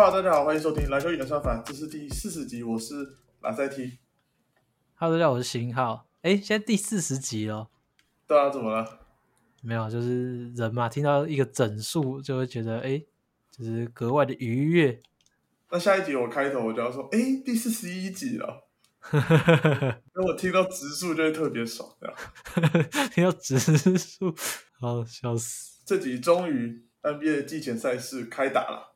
[0.00, 2.94] Hello，大家好，欢迎收听篮球演算法，这是第四十集，我是
[3.40, 3.98] 拉塞 T。
[4.94, 6.06] Hello，大家好，我是邢浩。
[6.22, 7.68] 哎，现在第四十集了，
[8.24, 9.00] 对啊，怎么了？
[9.60, 13.02] 没有，就是人嘛，听到一个整数就会觉得，哎，
[13.50, 15.02] 就是格外的愉悦。
[15.72, 18.68] 那下一集我开头我就要说，哎，第四十一集了。
[19.10, 22.16] 那我听到植数就会特别爽，这样。
[23.10, 23.58] 听到植
[23.98, 24.32] 数，
[24.78, 25.82] 好笑死。
[25.84, 28.87] 这集终于 NBA 季前赛事开打了。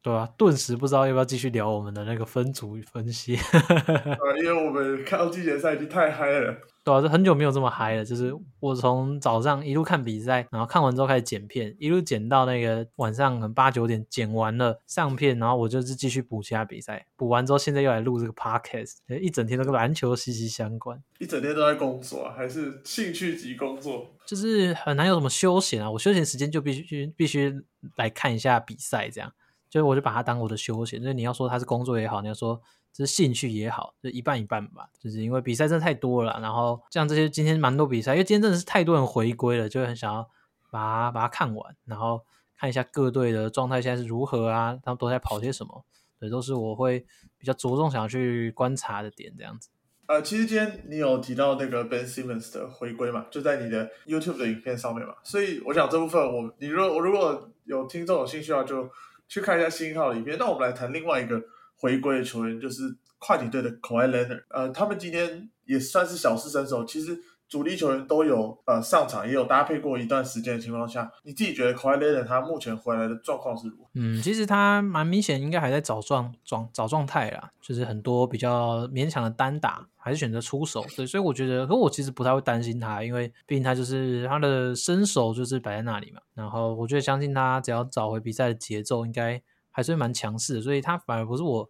[0.00, 3.36] 对啊，顿时不知道要不要继续聊我们的那个分组与分析。
[3.36, 6.56] 呃， 因为我们看到季前赛已经太嗨了。
[6.84, 8.04] 对啊，这很久没有这么嗨了。
[8.04, 17.04] 就是我从早上一路看比赛，然后看完之后开始剪片，一路剪到那个晚上可能八九点剪完了上片，然后我就是继续补其他比赛。
[17.16, 20.98] 补完之后，现在又来录这个 podcast，一整天都跟篮球息息相关。
[21.18, 24.06] 一整天都在工作啊，还是兴趣及工作？
[24.24, 25.90] 就是很难有什么休闲啊。
[25.90, 27.54] 我休闲时间就必须必须
[27.96, 29.30] 来看一下比赛，这样。
[29.68, 32.58] 就是我就把它当我的休闲，就是你要说它是工作也好，你要说
[32.92, 34.88] 这是兴趣也好，就一半一半吧。
[34.98, 40.26] 就是因为比赛真的太多了，然后像这些今天蛮多比赛，因为今天真的是太多人回归了，就很想要
[40.70, 42.24] 把它把它看完，然后
[42.56, 45.84] 看一下各队的状态现在是如何啊，他们都在跑些什么，
[46.18, 47.04] 对，都是我会
[47.36, 49.68] 比较着重想要去观察的点，这样子。
[50.06, 58.88] 呃，其实今天你有提到那个 Ben Simmons 的回归嘛，就在你的 YouTube 的影片上面嘛，所以我想这部分我你如果我如果有听众有兴趣的话，就。
[59.28, 60.36] 去看一下新一号的影片。
[60.38, 61.40] 那我们来谈另外一个
[61.76, 62.82] 回归的球员，就是
[63.18, 64.42] 快艇队的 Kawhi Leonard。
[64.50, 66.84] 呃，他们今天也算是小试身手。
[66.84, 67.16] 其实
[67.48, 73.76] 主力球员都有呃上场，也有搭配过一段时间的情况下，你自己觉得 k a w l e r 他目前回来的状况是如？
[73.94, 77.50] 嗯，其实他蛮明显，应该还在找状状找状态啦。
[77.60, 80.84] 就是很多比较勉强的单打，还是选择出手。
[80.96, 86.20] 对，所以我觉得，可我其实不太会担心他，因为毕竟他就是他的身手就是摆在那里嘛。
[86.34, 90.60] 然后我觉得相信他，只要找回比赛的节奏，应该还是蛮强势的。
[90.60, 91.68] 所以他反而不是我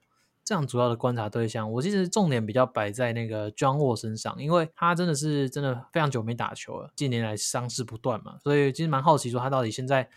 [0.49, 1.71] 这样主要的观察对象。
[1.71, 10.09] 我其实重点比较摆在那个 John Wall 身上，因为他真的是真的非常久没打球了，近年来伤势不断嘛，所以其实蛮好奇说他到底现在。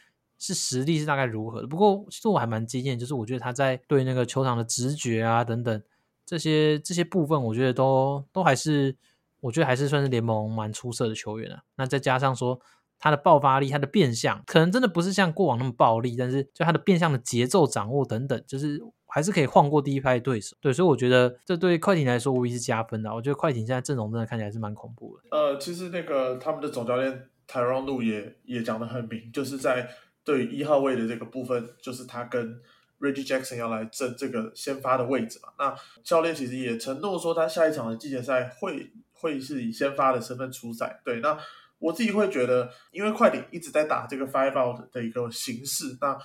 [0.43, 1.67] 是实力是大概如何的？
[1.67, 5.83] 不过其实我还蛮惊艳，就是我觉得他在对那个球场的直觉啊等等
[6.25, 8.95] 这些这些部分，我觉得都都还是
[9.39, 11.61] 我觉得还是算是联盟蛮出色的球员啊。
[11.75, 12.59] 那再加上说
[12.97, 18.81] 他的爆发力、他的变相，可能真的不是像过往那么暴力，但是就他的变相的节奏掌握等等，就是
[19.11, 20.55] 还是可以晃过第一拍对手。
[20.61, 23.13] 对，所以我觉得这对快艇来说无疑是加分的。
[23.13, 25.23] 我觉得快艇现在阵容真的看起来是蛮恐怖的。
[25.37, 29.89] 呃，其实那个他们的总教练 Tyron Lu 也也讲得很明，就是在。
[30.23, 32.61] 对一号位的这个部分，就是他跟
[32.99, 35.49] Reggie Jackson 要来争这个先发的位置嘛。
[35.57, 41.01] 那教练其实也承诺说，他下一场的季前赛会会是以先发的身份出赛。
[41.03, 41.35] 对，那
[41.79, 46.15] 我自己会觉得，因为快艇一直在打这个 Five Out 的一个形式，那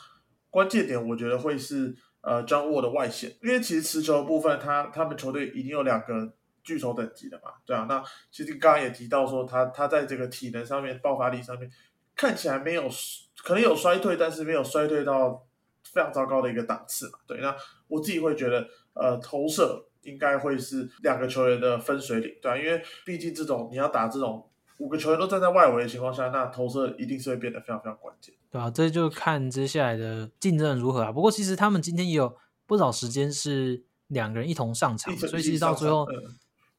[0.50, 7.86] 关键点我觉得会是呃 John Wall 的外线，因为其实持球部分，他他们球队已经有两个巨头等级的嘛，对啊。
[7.88, 11.70] 那其实刚刚也提到说，他他在这个体能上面、爆发力上面。
[12.18, 12.88] 看起来没有，
[13.44, 15.46] 可能有衰退，但是没有衰退到
[15.84, 17.18] 非常糟糕的一个档次嘛。
[17.26, 17.54] 对，那
[17.88, 24.48] 我自己会觉得，呃，投射应该会是两个球员的分水岭，对啊，因为毕竟这种你要打这种
[24.78, 28.34] 五个球员都站在外围的情况下，那投射一定是会变得非常非常关键。
[28.50, 31.12] 对啊，这就看接下来的竞争如何啊。
[31.12, 36.06] 不过其实他们今天也有不少时间是两个人一同上场，所以其实到最后，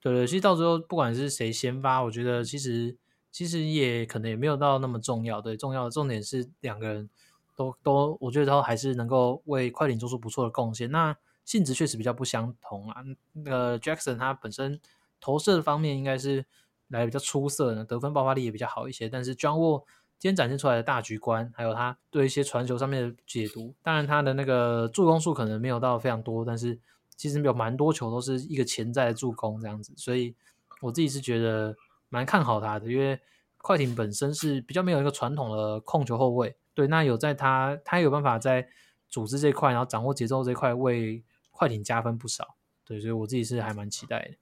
[0.02, 2.98] 对对，其实到最后不管是谁先发，我觉得其实。
[3.30, 7.08] 其实也可能也没有到那么重要，对，重要的重点是两个人
[7.56, 10.90] 都都，我觉得都还是能够为快艇做出不错的贡献。
[10.90, 11.16] 那
[11.46, 13.04] 性质确实比较不相同啊。
[13.34, 14.80] 那个 Jackson 他本身
[15.20, 16.44] 投射的方面应该是
[16.90, 19.08] 来比较出色呢，得分爆发力也比较好一些。
[19.08, 19.84] 但是 John Wall
[20.20, 26.80] 今天展现出来的大局观，还有他对一些传球上面的解读，当然他的那个助攻数可能没有到非常多，但是
[27.16, 29.94] 其实有蛮多球都是一个潜在的助攻这样子。
[29.96, 30.36] 所以
[30.82, 31.76] 我自己是觉得。
[32.10, 33.20] 蛮看好他的，因为
[33.58, 38.66] 快艇本身是比较没有一个传统的控球后卫，对，那有在他，他有办法在
[39.10, 41.22] 组织这块，然后掌握节奏这块，为
[41.52, 44.38] 快艇加分不少，对，所以我自己是还蛮期待的。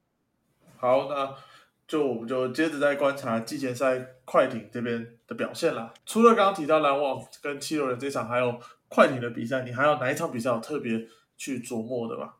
[0.77, 1.35] 好，那
[1.87, 5.93] 就我们就接着再观察季前赛快艇这边的表现啦。
[6.05, 12.37] 除了刚刚提到篮网跟七六人这场，还有快艇的比赛，你还有哪一场比赛有特别去琢磨的吧？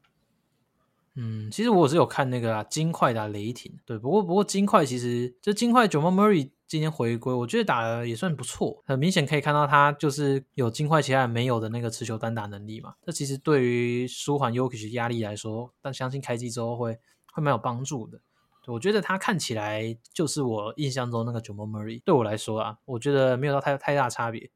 [1.17, 16.99] 嗯，其实我是有看那个啊，金块打雷霆，对，不过不过金块其实就金块九毛 Murray 今天回归，我觉得打的也算不错，很明显可以看到他就是有金块其他人没有的那个持球单打能力嘛，这其实对于舒缓 Yokish 压力来说，但相信开机之后会
[17.31, 18.19] 会蛮有帮助的。
[18.67, 24.49] 我觉得他看起来就是我印象中那个九毛 Murray，对我来说啊，我觉得没有到太太大差别。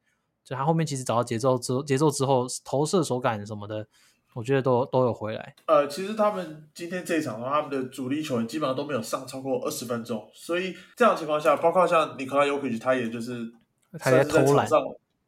[0.44, 3.85] 就他后面其实找到节奏之节奏之后，投射手感什么的，
[4.33, 5.56] 我觉得都都有回来。
[5.67, 13.51] 呃，其实他们今天这一场的话，他们的主力球员基本上都没有上超过二十分钟，所以这样的情况下，包括像尼克拉尤克奇，他也就是
[14.00, 14.67] 他在偷懒，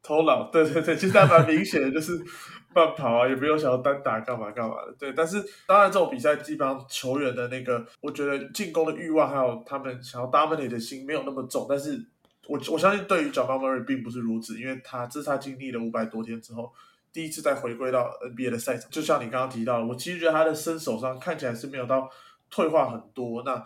[0.01, 2.13] 偷懒，对对对，其实还蛮明显的，就是
[2.74, 4.94] 慢跑啊，也不用想要单打干嘛干嘛的。
[5.00, 12.06] 对，但是当然这种比赛基本上球员的那个，我觉得进攻的欲望还有他们想要 dominate 的心没有那么重，但是。
[12.48, 16.74] 我我相信对于 j a m a Murray 并不是如此，因为他这是他经历了五百多天之后，
[17.14, 18.90] 第一次再回归到 NBA 的赛场。
[18.90, 22.10] 就像你刚刚提到的，我其实觉得他的身手上看起来是没有到
[22.50, 23.44] 退化很多。
[23.44, 23.64] 那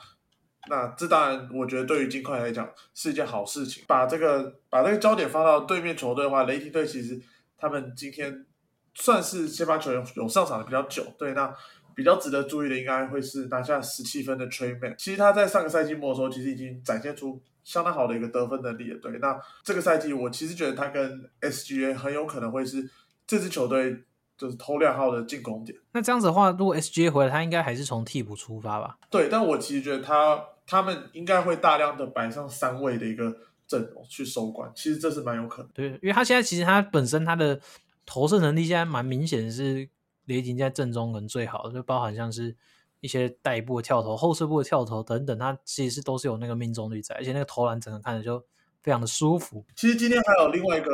[0.67, 3.83] 那这当然，我觉得对于金块来讲是一件好事情。
[3.87, 7.19] 把这个把这个焦点放到对面球队的话，雷霆队其实
[7.57, 8.45] 他们今天
[8.95, 11.05] 算是先发球员有上场的比较久。
[11.19, 11.53] 对，那
[11.93, 14.95] 比较值得注意的应该会是拿下十七分的 Trey Man。
[14.97, 17.39] 其实他在上个赛季末的时候，其实已经展现出。
[17.65, 19.11] 相当好的一个得分能力了，对。
[19.17, 22.87] 那这个赛季，我其实觉得他跟 SGA 很有可能会是
[23.25, 24.03] 这支球队
[24.37, 25.75] 就是头两号的进攻点。
[25.91, 28.95] 那这样子的话，如果 SGA 回来，他应该还是从替补出发吧？
[29.09, 33.35] 对，但我其实觉得他他们应该会大量的摆上三位的一个
[33.67, 35.71] 阵容去收官，其实这是蛮有可能。
[35.73, 37.59] 对，因为他现在其实他本身他的
[38.05, 39.89] 投射能力现在蛮明显是
[40.25, 42.55] 雷霆在正中人最好，就包含像是。
[43.01, 48.43] 一些带步的跳投、后撤步的跳投等等，它其实都是有那个命中率在，而且那个投篮整个看着就
[48.81, 49.63] 非常的舒服。
[49.75, 50.89] 其实今天还有另外一个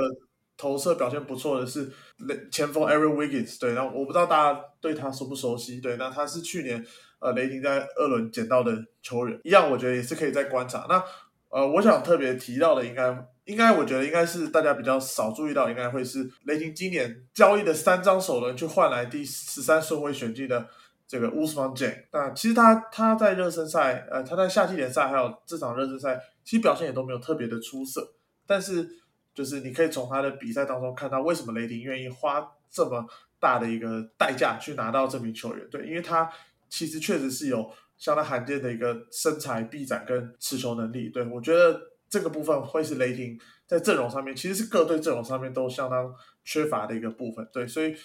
[0.58, 6.86] 投射表现不错的是雷前锋 Aaron Wiggins，对，那我不知道大家对他熟不熟悉，对，那他是去年
[7.19, 10.88] 呃雷霆在二轮捡到的球员，一样我觉得也是可以再观察。
[10.90, 11.02] 那
[11.48, 20.67] 呃，我想特别提到的，应该应该我觉得应该是大家比较少注意到，应该会是雷霆今年交易的三张首轮去换来第十三顺位选进的。
[21.07, 28.13] 这个乌斯曼 J，那其实他他在热身赛，呃，他在夏季联赛还有这场热身赛，其实表现也都没有特别的出色。
[28.47, 28.88] 但是，
[29.35, 33.05] 就是你可以从他的比赛当中看到，为什么雷霆愿意花这么
[33.41, 35.67] 大的一个代价去拿到这名球员？
[35.69, 36.31] 对，因为他
[36.69, 41.09] 其实确实是有相当罕见的一个身材、臂展跟持球能力。
[41.09, 41.77] 对我觉得
[42.12, 46.13] 这个部分会是雷霆在阵容上面，其实是各队阵容上面都相当
[46.46, 47.50] 缺乏的一个部分。
[47.52, 47.96] 对，所以。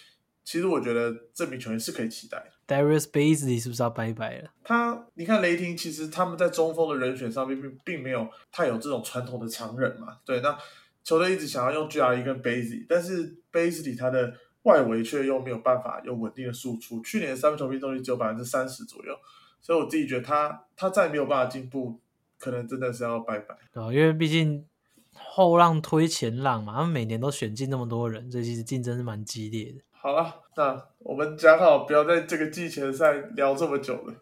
[0.48, 2.72] 其实我觉得这名球员是可以期待的。
[2.72, 4.50] Darius Bazley 是不是要拜拜了？
[4.62, 10.18] 他，你看雷霆，其实他们在中锋的人选上面并并没有太有这种传统的常人嘛。
[10.24, 10.56] 对，那
[11.02, 14.32] 球队一直想要用 GRE 跟 Bazley，但是 Bazley 他的
[14.62, 17.02] 外围却又没有办法有稳定的输出。
[17.02, 19.12] 去年三分球命中率只有百分之三十左右，
[19.60, 22.00] 所以我自己觉得他他再没有办法进步，
[22.38, 23.56] 可能真的是要拜拜。
[23.72, 24.66] 对，因为毕竟
[25.12, 29.80] 后浪推前浪嘛，他们每年都选进那么多人，这其实竞争是蛮激烈的。
[29.92, 34.14] 好了，那我们讲好不要在这个季前赛聊这么久了，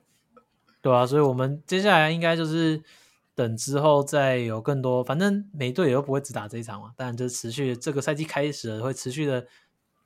[0.81, 2.83] 对啊，所以我们接下来应该就是
[3.35, 9.47] 等之后再有更多，反正每队也都不会只打这一场嘛，但就持续这个赛季开始了，会持续的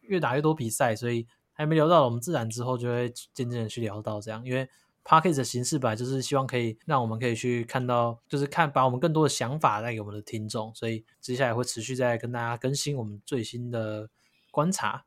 [0.00, 4.69] 越打越多比赛，所以还没聊到，我们自然之后就会渐渐的去聊到这样，因为
[5.08, 14.10] p a c k a g e 的形式本来就是希望可以让我们可以去看到，就是看把我们更多的想法带给我们的听众，所以接下来会持续在跟大家更新我们最新的
[14.50, 15.06] 观察。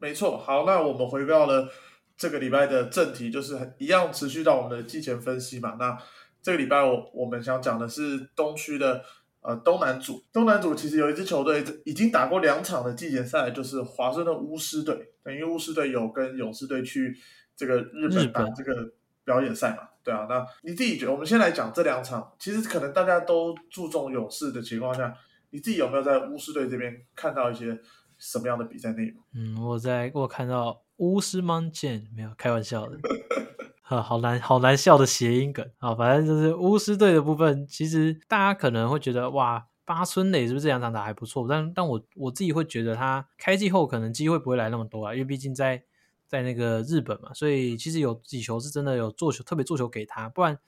[0.00, 1.68] 没错，好，那我们回到了
[2.16, 5.76] 这个礼拜的正题，就是一样持续到我们的季前分析嘛。
[5.78, 5.96] 那
[6.42, 9.04] 这个礼拜我我们想讲的是东区的
[9.40, 15.12] 呃东南组，东南组其实有一支球队已经打过两场的季前赛，就是华盛顿巫师队。
[15.22, 17.16] 等于巫师队有跟勇士队去
[17.56, 18.92] 这个日本打这个
[19.24, 19.88] 表演赛嘛？
[20.04, 21.12] 对啊，那你自己觉得？
[21.12, 25.12] 我们先来讲这两场，其实可能大家都注重勇士的情况下，
[25.50, 27.80] 你自己有没有在巫师队这边看到一些？
[28.18, 29.22] 什么样的比赛内容？
[29.34, 32.98] 嗯，我在我看到乌斯曼剑没有开玩笑的，
[33.82, 35.94] 哈，好难好难笑的谐音梗啊！
[35.94, 41.46] 反正就是巫师队的部分，其实大家可能会觉得哇，八村垒是不是这两场打还不错？
[41.46, 45.82] 但但我我自己会觉得他开季后可能机会不会来那么多啊，因为毕竟在
[46.26, 50.58] 在那个日本嘛，所以其实有几球是真的有做球，特别做球给他，不然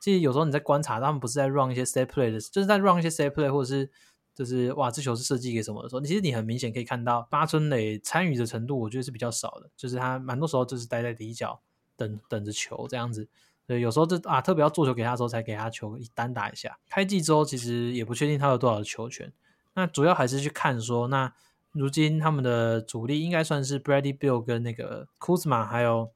[0.00, 3.90] 其实有时候你在观察他们不是在 run 一些 set play 的，就是在 run 一些 set play 或者是。
[4.36, 9.70] 就是哇，这球是设计给什么的时候，其实你很明显可以看到八村垒参与的程度，我觉得是比较少的。
[9.76, 11.62] 就是他蛮多时候就是待在底角
[11.96, 13.28] 等等着球这样子。
[13.64, 16.76] 对，有时候这啊特别要做球给他的时候才给他球单打一下。
[16.88, 19.32] 开季之后其实也不确定他有多少的球权。
[19.74, 21.32] 那主要还是去看说，那
[21.74, 26.10] 如今他们的主力应该算是 Brady Bill 跟那个 Kuzma 还有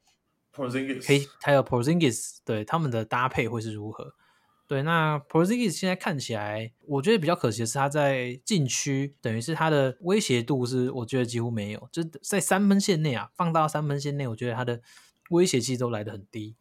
[0.55, 4.15] Porzingis，还有 Porzingis，对他们的搭配会是如何？
[4.67, 14.81] 对，那 Porzingis 现在看起来，我觉得比较可惜的是他在禁区，等于是他的威胁度是我觉得几乎没有，就在三分线内啊，放到三分线内，我觉得他的
[15.31, 16.55] 威胁其实都来的很低。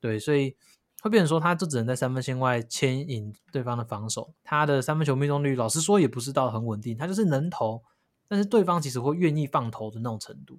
[0.00, 0.56] 对，所以
[1.02, 7.82] 会变成说他就只能在三分线外牵引对方的防守，他的三分球命中率老实说也不是到很稳定，他就是能投，
[8.30, 10.56] 但是对方其实会愿意放投的那种程度。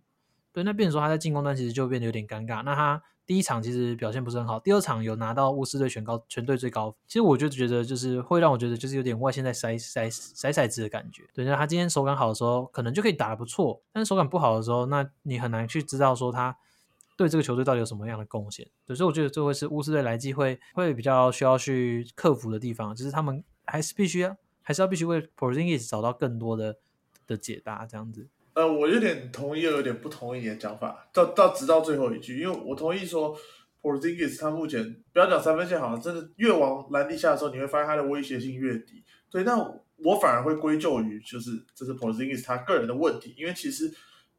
[0.51, 2.61] 对，那变成说他在进攻端其实就变得有点尴尬。
[2.63, 11.23] 那他第一场其实表现不是很好，第二场有拿到巫师队全高全队最高，其实我就觉得就是会让我觉得就是有点外线在筛筛筛骰子的感觉。
[11.33, 16.53] 对，那他今天手感好的时候可能就可以打得不错，但是手感不好的时候，那你很难去知道说他
[17.15, 18.67] 对这个球队到底有什么样的贡献。
[18.87, 26.75] 所以我觉得这会是巫师队来季会会比较需要去克服的地方，就是他们还是必须要还是要必须为 Porzingis 找到更多的
[27.27, 28.27] 的解答，这样子。
[28.53, 31.07] 呃，我有点同意，又有点不同意你的讲法。
[31.13, 33.37] 到到直到最后一句，因为我同意说
[33.81, 39.03] ，Porzingis 他目前不要讲三分线好了，真的越往篮地下的时候，你会发现他的威胁性越低。
[39.29, 39.57] 对，那
[39.97, 43.91] 我反而会归咎于就是这是 Porzingis 他个人的问题，因为其实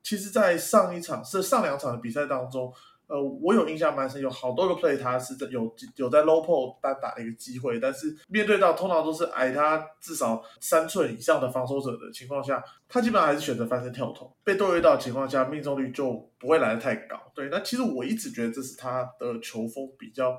[0.03, 2.73] 其实，在上一场是上两场的比赛当中。
[3.13, 14.35] 呃，我有印象蛮深，有好多个 play，他是在有有在 low post 单打的一个机会，但是面对到通常都是矮他至少三寸以上的防守者的情况下，他基本上还是选择翻身跳投。
[14.43, 17.21] 被对位到的情况下，命中率就不会来的太高。
[17.35, 20.35] 对，那其实我一直觉得这是他的球风比较，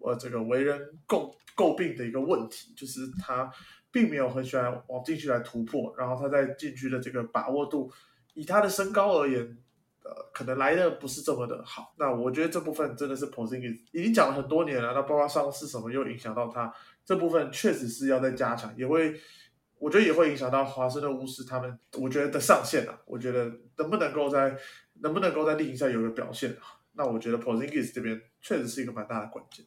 [0.00, 3.50] 呃，这个为人诟诟病的一个问题，就是他
[3.90, 7.90] 并没有很喜欢往禁区来突破，然后他在禁区的这个把握度，
[8.34, 9.58] 以他的身高而言。
[10.04, 11.94] 呃，可能来的不是这么的好。
[11.98, 14.92] 那我觉得这部分真的是 Posingis 已经讲了很多年了。
[14.92, 16.72] 那包括上市什么又影响到他
[17.04, 19.18] 这部分，确实是要再加强，也会，
[19.78, 22.98] 我觉得也会影响到华盛顿巫师他们，我觉得的上限啊。
[23.06, 24.56] 我觉得能不能够在
[25.00, 26.78] 能不能够在例行赛有个表现啊？
[26.92, 29.64] 那我觉得 Posingis 这边确实是一个蛮大的关键。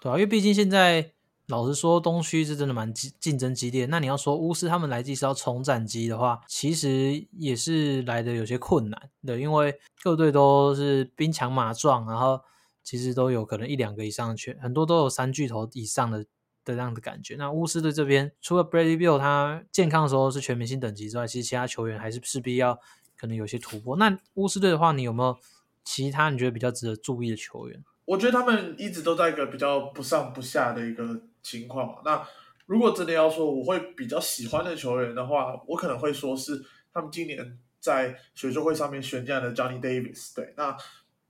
[0.00, 1.12] 对啊，因为毕竟现在。
[1.48, 3.86] 老实说，东区是真的蛮竞竞争激烈。
[3.86, 12.40] 那你要说巫师他们来季是要冲战绩的话，其实也是来的有些困难的，因为各队都是兵强马壮，然后
[12.84, 16.18] 其实都有可能一两个以上的全，很多都有三巨头以上的
[16.64, 17.36] 的这样的感觉。
[17.36, 22.78] 那巫师队这边除了 Brady Bill 他健康的时候是全明星等级之外，其实其他球员还是势必要
[23.16, 23.96] 可能有些突破。
[23.96, 25.34] 那巫师队的话，你有没有
[25.82, 27.82] 其他你觉得比较值得注意的球员？
[28.08, 31.04] 我觉得他们一直都在一个比较不上不下的一个
[31.42, 32.00] 情况。
[32.04, 32.26] 那
[32.64, 40.34] 如果真的要说我会比较喜欢的球员的话，我可能会说是他们今年在选秀会上面选进来的 Johnny Davis。
[40.34, 40.76] 对，那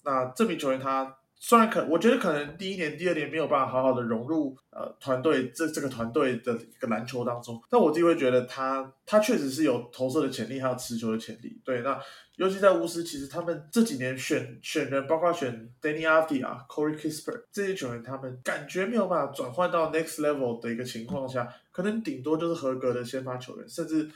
[0.05, 1.17] 那这名球员他。
[1.41, 11.61] 虽然可，我觉得可能第一年、第二年没有办法好好的融入呃团队这这个团队的一个篮球当中，但我自己会觉得他他确实是有投射的潜力，还有持球的潜力。
[11.65, 11.97] 对，那
[12.35, 24.11] 尤其在巫师，其实他们这几年选选人，包括选 Danny Avdi 啊、Corey Kispert 这些球员，他们感觉没有办法转换到 next level 的一个情况下，可能顶多就是合格的先发球员，甚至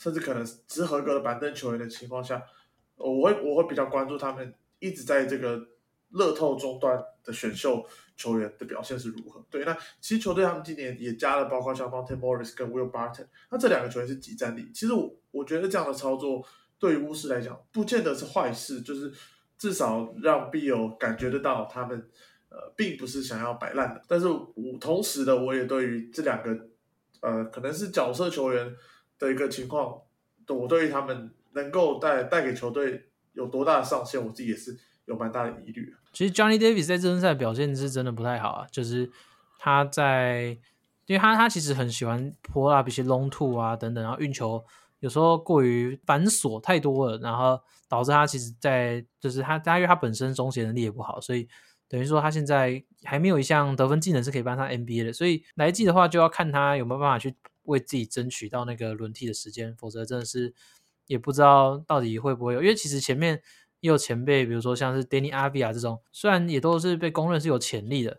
[0.00, 2.42] 甚至可能只合格的板凳球员的情况下，
[2.96, 5.64] 我会我会比较关注他们一直在这个。
[6.10, 7.86] 乐透中段的选秀
[8.16, 9.44] 球员的表现是如何？
[9.48, 14.70] 对，那其实球队他们今年也加了，包括像 Monte Morris 跟 Will Barton，那这两个球员是集战力。
[14.74, 16.44] 其实我我觉得这样的操作
[16.78, 19.12] 对于巫师来讲，不见得是坏事，就是
[19.56, 22.10] 至少让 b i l 感觉得到他们
[22.48, 24.02] 呃并不是想要摆烂的。
[24.08, 26.68] 但是我同时的，我也对于这两个
[27.20, 28.74] 呃可能是角色球员
[29.18, 30.02] 的一个情况，
[30.48, 34.76] 我对于他们能够带带给球队有多大的上限，我自己也是。
[35.10, 35.94] 有蛮大的疑虑。
[36.12, 39.10] 其实 Johnny Davis 在这轮赛表现是真的不太好啊，就是
[39.58, 40.56] 他在，
[41.06, 44.64] 因为他他其实很喜欢泼啊，一些 long two 啊等等，然后运球
[45.00, 51.48] 有时候过于繁琐太多了，然后导致他其实，在就是他他因为他本身终结能力也不好，所以
[51.88, 60.52] 等于说他现在还没有一项得分技能是可以搬上 NBA 的，所以来季的话就要看他有没有办法去为自己争取到那个轮替的时间，否则真的是
[61.06, 63.40] 也不知道到底会不会有，因为其实前面。
[63.80, 68.18] 也有前辈，比如说像是 Danny Avia 这种，虽然也都是被公认是有潜力的，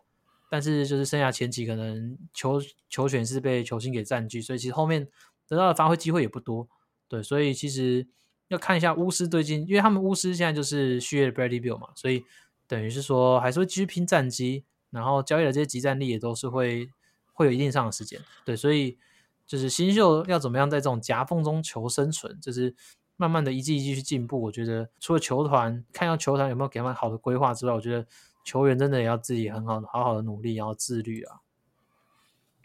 [0.50, 5.08] 但是就是剩下前期可能球球权是被球星给占据，所以其实后面
[5.48, 6.68] 得到的发挥机会也不多。
[7.08, 8.08] 对，所以其实
[8.48, 12.26] 要看一下巫师最近，因为他们巫师现在就是续约 Bradley Bill 嘛，所以
[12.68, 16.90] 等于是说还是会继续拼战绩，然后交易的这些集战力也都是会
[17.34, 18.20] 会有一定上的时间。
[18.44, 18.98] 对，所以
[19.46, 22.76] 就是新秀要怎么样在这种夹缝中求生存，就是。
[23.22, 28.04] 慢慢的一季一季去进步，我觉得除了球团看要球团有没有给他们好的规划之外，我觉得
[28.44, 31.42] 球员真的也要自己很好好好的努力，然后自律啊。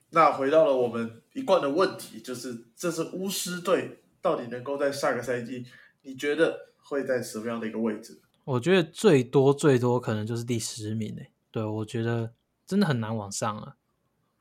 [0.09, 5.67] 那回到了我们一贯的问题，就是这是巫师队到底能够在下个赛季，
[6.01, 8.23] 你觉得会在什么样的一个位置？
[8.45, 11.33] 我觉得最多最多可能就是第十名诶。
[11.51, 12.33] 对我觉得
[12.67, 13.77] 真的很难往上啊。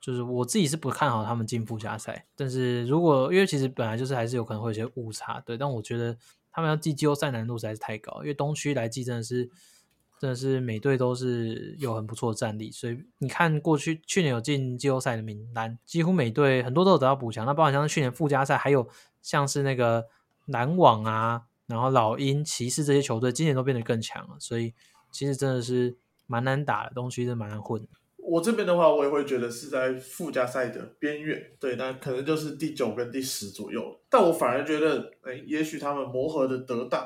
[0.06, 6.16] 就是我自己是不看好他们进附加赛，但是如果因为其实本来就是还是有可能会有些误差，对，但我觉得
[6.52, 9.50] 他们要进季后赛难度实在是太高，因为东区来季真的是
[10.20, 17.44] 真的是每队都是有很不错的战力，所以你看过去去年有进季后赛的名单，几乎每队很多都有得到补强。
[17.44, 18.88] 那包括像是去年附加赛，还有
[19.24, 20.06] 像是那个
[20.46, 24.36] 篮网啊，然后老鹰、骑士这些球队，今年都变得更强了。
[24.40, 24.76] 所以
[25.12, 25.98] 其实真的是
[26.28, 27.88] 蛮难打的，东区是蛮难混。
[28.28, 34.00] 我这边的话，我也会觉得是在附加赛的边缘，对，那可能就是第九跟第十左右。
[34.10, 37.04] 但我反而觉得，哎，也许他们磨合的得当，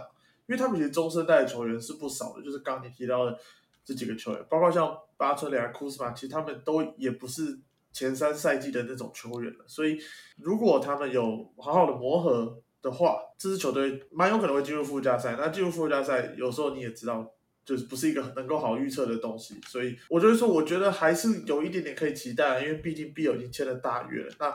[0.47, 3.37] 因为他们其实中生代的球员是不少的，就是刚你提到的
[3.83, 7.59] 这几个球员，包括像巴特雷、库斯马，其实他们都也不是
[7.91, 9.65] 前三赛季的那种球员了。
[9.67, 9.99] 所以，
[10.37, 15.35] 如果他们有好好的磨合的话，这支球队蛮有可能会进入附加赛。
[15.37, 17.33] 那进入附加赛，有时候你也知道。
[17.69, 24.33] 就是不是一个能够好预测的东西，所以我就说，我觉得还是有一点点可以期待，因为毕竟 B 友已经签了大约了。
[24.39, 24.51] 那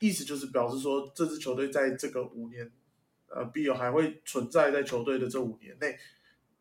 [0.00, 2.70] 意思就是表示说，这支球队在这个五年，
[3.28, 5.96] 呃，B 友还会存在在球队的这五年内，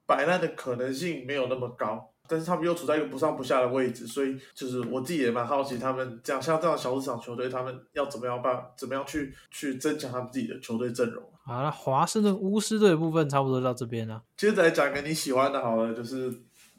[0.05, 2.13] 摆烂的可能性没有那么高。
[2.25, 11.30] 但是他们又处在一个不上不下的位置，所以就是我自己也蛮好奇，他们这样像这样小市场球队，他们要怎么样办，怎么样去去增强他们自己的球队阵容。
[11.43, 14.23] 好了，华盛顿巫师队的部分差不多到这边了。
[14.37, 16.31] 接着来讲一个你喜欢的，好了，就是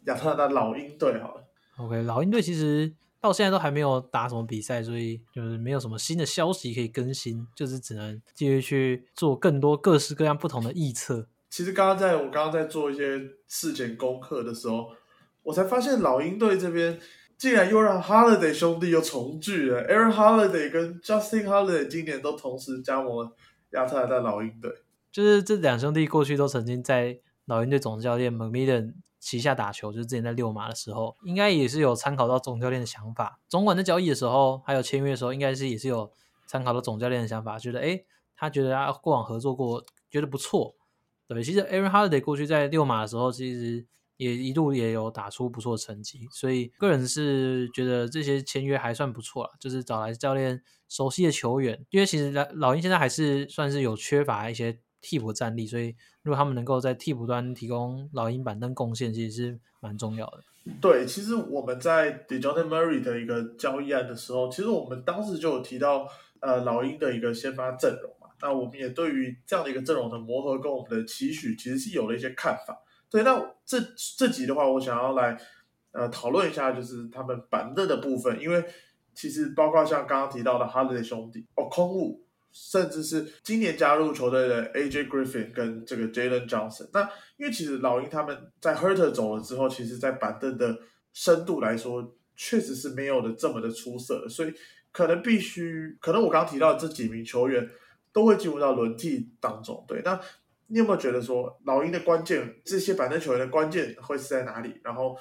[0.05, 1.45] 亚特兰大老鹰队，好了。
[1.77, 11.27] OK，老鹰队其实到现在都还没有打什么比赛，所以就是没有什么新的消息可以更新，就是只能继续去做更多各式各样不同的预测。
[11.51, 14.89] 其实刚刚在我刚刚在做一些事前功课的时候。
[15.45, 16.97] 我才发现老鹰队这边
[17.37, 23.29] 竟然又让 Holiday 兄弟又重聚了，Aaron Holiday 跟 Justin Holiday 今年都同时加盟
[23.73, 24.73] 亚特兰大老鹰队。
[25.11, 33.39] 就是这两兄弟过去都曾经在老鹰队总教练 McMillan 旗下打球，就是之前在六马的时候，应该也是有参考到总教练的想法。
[33.49, 36.11] 总管在交易的时候，还有签约的时候，应该是也是有
[36.47, 38.03] 参考到总教练的想法，觉得哎，
[38.37, 40.75] 他觉得他过往合作过，觉得不错。
[41.29, 43.87] 对，其实 Aaron Holiday 过去在六马的时候，其实。
[44.17, 51.85] 也一度也有打出不错成绩，所以个人是觉得这些签约还算不错了，就是找来教练熟悉的球员。
[51.91, 60.39] 因为其实老老鹰现在还是算是有缺乏一些替补战力，所以如果他们能够在替补端提供老鹰板凳贡献，其实是蛮重要的。
[60.81, 66.07] 对，其实我们在 Dejounte Murray 的一个交易案的时候，其实我们当时就有提到
[66.41, 72.79] 呃老鹰的一个先发阵容嘛，那我们也对于这样的一个阵容的磨合跟我们的期许，其实是有了一些看法。
[73.13, 73.79] 对，那这
[74.17, 75.39] 这集的话，我想要来
[75.91, 78.65] 呃讨论一下，就是他们板凳的部分，因为
[79.13, 87.03] 其实包括像刚刚提到的哈雷兄弟、哦空悟，甚至是今年加入球队的 AJ Griffin 跟这个 Jalen Johnson，那
[87.37, 90.79] 因为其实老鹰他们在 Hurter 走了之后，其实在板凳的
[91.13, 94.55] 深度来说，确实是没有的这么的出色，所以
[94.91, 97.69] 可能必须，可能我刚刚提到的这几名球员
[98.11, 99.85] 都会进入到轮替当中。
[99.87, 100.19] 对，那。
[100.73, 104.81] 你有没有觉得说老鹰的关键，这些板凳球员的关键会是在哪里？
[104.83, 105.15] 然后，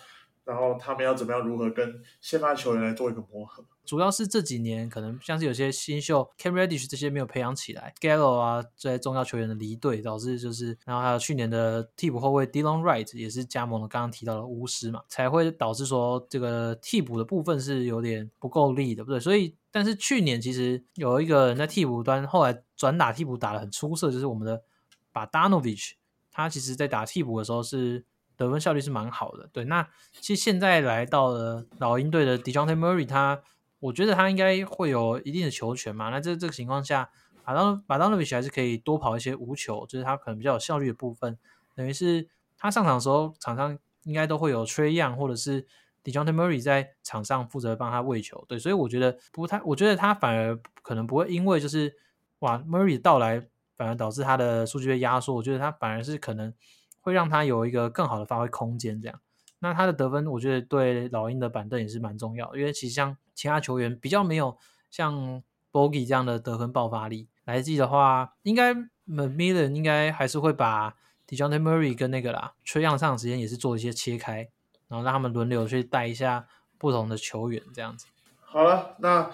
[0.46, 3.62] 然后他们要怎么样如何跟先发球员来做一个磨合？
[3.84, 19.20] 主要是这几年可能像是有些新秀 Cam Reddish 这些没有培养起来，Gallo 啊这些重要球员的离队，导致就是，然后还有去年的替补后卫 Dylan Wright 也是加盟了刚刚提到的巫师嘛，才会导致说这个替补的部分是有点不够力的，不对？
[19.20, 24.64] 所以，但是去年其实有一个人在替补端后来转打替补打的很出色，就是我们的。
[25.12, 25.94] 把 Danovich，
[26.32, 28.06] 他其实在打替补的时候是
[28.38, 29.50] 得分效率是蛮好的。
[29.52, 29.88] 对，那
[30.20, 33.42] 其实现在来到了老鹰队的 Dejounte Murray，他
[33.80, 36.10] 我觉得他应该会有一定的球权嘛。
[36.10, 37.10] 那这这个情况下，
[37.44, 41.38] 把 Dan 把 Danovich 还是可以多跑一些无球，就是他可能比较有效率的部分。
[41.76, 45.68] 等于是他上场的时候，场上应该都会有 Trey Young 或者是
[46.04, 48.46] Dejounte Murray 在场上负责帮他喂球。
[48.48, 51.96] 对，所以我觉得不太，我觉得他反而可能不会因为就是
[52.40, 53.48] 哇 Murray 到来。
[53.82, 56.54] 反而导致他的数据被压缩，我觉得他反而是可能
[57.00, 59.02] 会让他有一个更好的发挥空间。
[59.02, 59.20] 这样，
[59.58, 64.56] 那他的得分，我觉得对老鹰的板凳也是蛮重要，因为其实像其他球员比较没有
[64.92, 65.42] 像
[65.72, 67.28] BOGE 这样的得分爆发力。
[67.46, 68.72] 来季的话，应该
[69.08, 70.96] Miller 应该还是会把
[71.28, 74.48] Dejounte Murray 跟那个啦吹样上的时间也是做一些切开，
[74.90, 76.46] 然后让他们轮流去带一下
[76.78, 78.06] 不同的球员这样子。
[78.42, 79.32] 好了，那。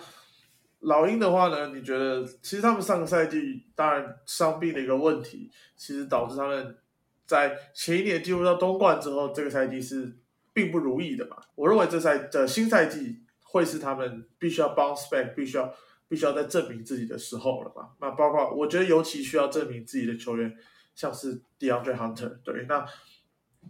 [0.87, 1.67] 老鹰的话呢？
[1.75, 6.77] 你觉得其实他们上个赛季当然伤病的一个问题，其实导致他们
[7.25, 10.17] 在前一年进入到东冠之后，这个赛季是
[10.53, 11.35] 并不如意的嘛？
[11.55, 15.73] 我认为这赛的新赛季会是他们必须要 bounce back，必须要
[16.07, 17.89] 必须要在证明自己的时候了嘛？
[17.99, 20.55] 那包括我觉得尤其需要证明自己的球员，
[20.95, 22.85] 像是 DeAndre Hunter，对，那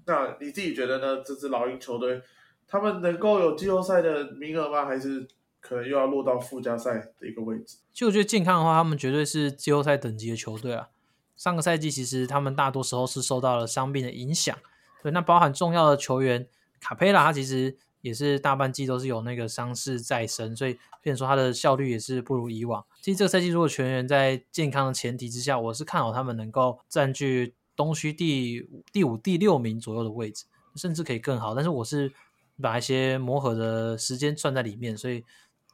[0.06, 1.24] 那你自己觉得呢？
[1.26, 2.22] 这支老鹰球队
[2.68, 4.86] 他们能够有季后赛的名额吗？
[4.86, 5.28] 还是？
[5.60, 7.78] 可能又要落到附加赛的一个位置。
[7.93, 10.89] 其实我觉得健康的话，他们绝对是季后赛等级的球队啊。
[11.36, 14.58] 上个赛季其实他们大多时候是受到了伤病的影响，
[15.04, 16.48] 对，那包含重要的球员
[16.80, 22.84] 卡佩拉，他其实也是大半季都是有那个伤势在身，所以变成说他的效率也是不如以往。
[23.02, 31.54] 其实这个赛季如果全员在健康的前提之下，我是看好他们能够占据东区第五第五、第六名左右的位置，甚至可以更好。
[31.54, 32.12] 但是我是
[32.60, 35.24] 把一些磨合的时间算在里面，所以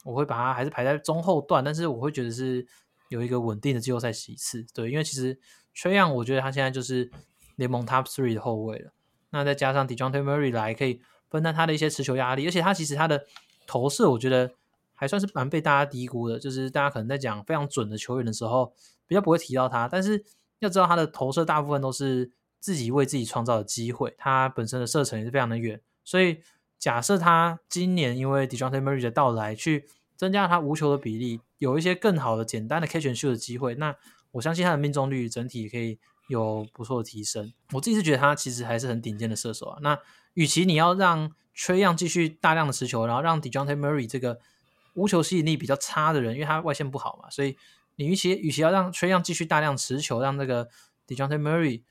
[0.03, 1.63] 我会把它还是排在中后段。
[1.63, 2.65] 但是我会觉得是
[3.09, 5.39] 有一个稳定的季后赛席次，对，因为其实
[5.73, 7.11] 缺样，我觉得他现在就是
[7.55, 8.91] 联盟 top three 的后卫了。
[9.31, 13.25] 那再加上 Dejounte Murray 来，可以分担他的一些持球压力，而且他其实他的
[13.65, 14.51] 投射，我觉得
[14.93, 16.37] 还算是蛮被大家低估的。
[16.37, 18.73] 就是大家可能在讲非常准的球员的时候，
[19.07, 19.87] 比较不会提到他。
[19.87, 20.23] 但是
[20.59, 25.81] 要知道，他的投射大部分都是自己为自己创造的机会，他本身的射程也是非常的远。
[26.03, 26.39] 所以
[26.83, 29.85] 假设他今年因为 Dejounte Murray 的到来，去
[30.17, 33.95] 增加他无球的比例，有一些更好的简单的 catch and shoot 的机会，那
[34.31, 35.97] 我相信他的命中率整体可以。
[36.29, 39.77] 有不错的提升，我自己是觉得他其实还是很顶尖的射手啊。
[39.81, 39.99] 那
[40.35, 44.39] 与其你要让缺样继续大量的持球，然后让 Dejounte Murray 这个
[44.93, 47.57] 无球吸引力比较差的人，因为他外线不好嘛，所以
[47.97, 50.69] 你与其与其要让缺样继续大量持球，让这个
[51.05, 51.81] Dejounte Murray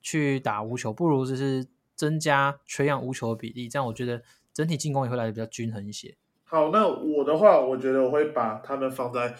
[0.00, 6.14] 去打无球，不如就是增加缺氧无球的比例，这样我觉得整体进攻也会来的比较均衡一些。
[6.44, 9.34] 好，那我的话，我觉得我会把他们放在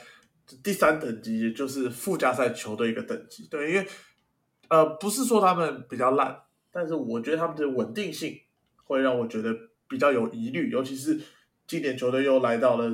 [0.64, 3.86] 第三等级，也就是附加赛球队一个等级，对，因为。
[4.68, 6.36] 呃，不是说他们比较烂，
[6.72, 8.36] 但是我觉得他们的稳定性
[8.82, 9.54] 会让我觉得
[9.86, 11.16] 比较有疑虑，尤其是
[11.68, 12.86] 今年球队又来到了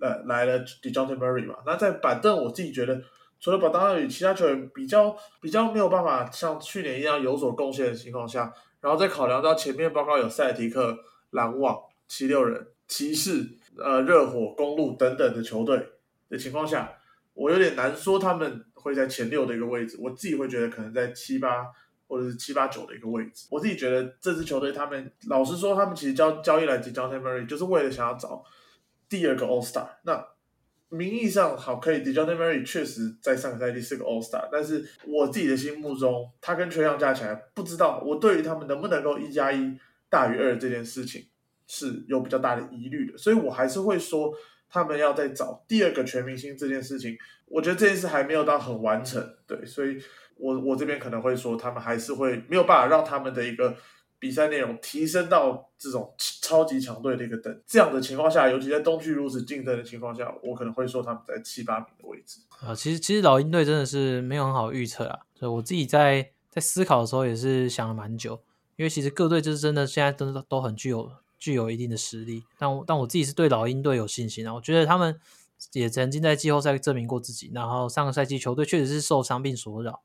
[0.00, 3.00] 呃来了 Dejounte Murray 嘛，那在板凳我自己觉得，
[3.38, 10.98] 除了把当然与其他球员比较比较没有办法像去年一样有所贡献的情况下，然后再考量到前面包括有塞提克、
[11.30, 15.86] 篮网、七六人、骑士、呃热火、公路等等的球队
[16.28, 16.92] 的情况下，
[17.34, 18.64] 我有点难说他们。
[18.82, 21.66] 会在前六的一个位置，我自己会觉得可能在七八
[22.08, 23.46] 或者是七八九的一个位置。
[23.50, 28.42] 我自己觉得这支球队，他们老实说，他们其实交交易来接 John Murray，就是为了想要找
[29.06, 29.86] 第二个 All Star。
[30.04, 30.26] 那
[30.90, 41.24] 名义上好可以，John Murray 确实在上个赛季是个 All Star，但是我自己的心目中，他跟缺氧加起来，不知道我对于他们能不能够一加一大于二这件事情
[41.66, 44.34] 是有比较大的疑虑的，所以我还是会说。
[44.72, 50.00] 他们要再找第二个全明星这件事情，我觉得这件事还没有到很完成，对，所以
[50.36, 53.76] 我我这边可能会说，他们还是会没有办法让他们的一个
[54.20, 62.72] 比赛内容提升到这种超级强队的一个等这样的情况下，尤其在东区如此竞争的情况下，我可能会说他们在七八名的位置啊。
[62.72, 68.40] 其实其实老鹰队真的是没有很好预测啊，所以我自己在在思考的时候也是想了蛮久，
[68.76, 71.10] 因为其实各队就是真的现在都都很具有。
[71.40, 74.52] 具有一定的实力，但我但我自己是对老鹰队有信心啊！
[74.52, 75.18] 我觉得他们
[75.72, 80.02] 也曾经在季后赛证明过自己，然后上个赛季球队确实是受伤病所扰，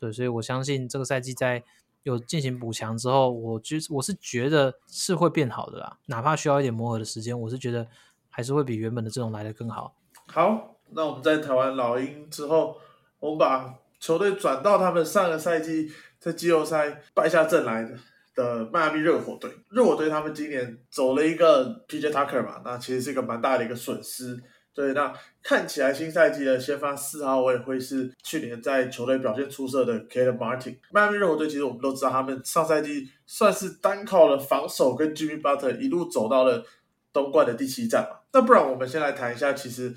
[0.00, 1.62] 对，所以我相信这个赛季在
[2.02, 7.86] 有进行补强之后，我觉我是觉得是会变好的啦，哪怕需要一点磨合的时间，我是觉得
[8.28, 9.94] 还是会比原本的阵容来的更好。
[10.26, 12.76] 好，那我们在台湾老鹰之后，
[13.18, 17.98] 我们把球队转到他们上个赛季在季后赛败下阵来的。
[18.34, 24.42] 的迈阿密热火队，热火队他们今年走了一个 PJ Tucker 嘛，那其实是一个蛮大的一个损失。
[24.74, 30.76] 对，那看起来新赛季的先发四号位会是去年在球队表现出色的 k a l e Martin。
[30.90, 36.64] 迈阿密热火队其实我们都知道，他们上赛季算是单靠了防守跟 Jimmy Butler 一路走到了
[37.12, 38.16] 东冠的第七站嘛。
[38.32, 39.94] 那不然我们先来谈一下，其实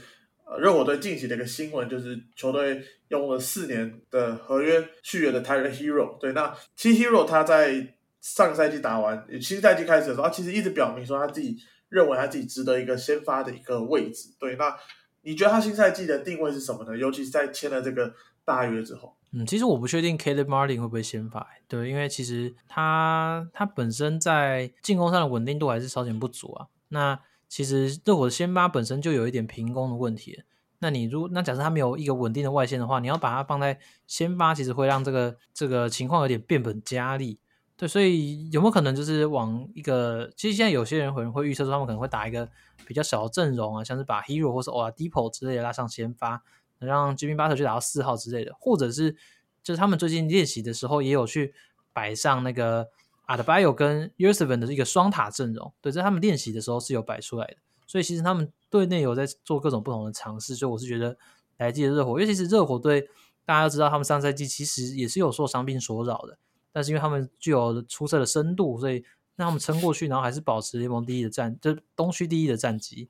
[0.59, 6.17] 热火队近期的一个新闻就是球队用了四年的合约续约的 Tyler Hero。
[6.19, 11.55] 对，那其实 Hero 他在上赛季打完，新赛季开始的时候，他其实一直表明说他自己
[11.95, 14.29] 认为他自己值得一个先发的一个位置。
[14.38, 14.75] 对，那
[15.21, 16.97] 你觉得他新赛季的定位是什么呢？
[16.97, 19.15] 尤其是在签了这个大约之后。
[19.31, 21.47] 嗯，其实我不确定 Caleb Martin 会不会先发。
[21.69, 26.67] 对，因为其实他他本身在进攻上的稳定度还是稍显不足啊。
[26.89, 30.43] 那其实热火的先发本身就有一点平攻的问题。
[30.79, 37.39] 那你如那假设他没有一个稳定的外线的话，你要把它放在先发，其实会让这个这个情况有点变本加厉。
[37.77, 40.31] 对，所以有没有可能就是往一个？
[40.38, 42.49] 其实现在有些人可能会预测说，他们可能会打一个
[42.88, 46.41] 比较小的阵容啊，像是把 Hero 或是 Oladipo 之类的拉上先发，
[46.79, 49.17] 能让 Jimmy Butler 去打到四号之类的，或者是
[49.61, 51.53] 就是他们最近练习的时候也有去
[51.91, 52.88] 摆上那个
[53.27, 55.73] Adbio 跟 u s e v e n 的一个双塔阵容。
[55.81, 60.55] 对，在他们练习的时候是有摆出来的，所以其实他们队内有在做各种不同的尝试。
[60.55, 61.17] 所以我是觉得
[61.57, 63.09] 来季的热火，尤其是热火队
[63.43, 66.38] 大家都知道，他们上赛季其实也是有受伤病所扰的。
[66.75, 68.95] 但是因为他们具有出色的深度，所以
[69.38, 73.07] 让他们撑过去，然后还是保持联盟第一的战，就东区第一的战绩。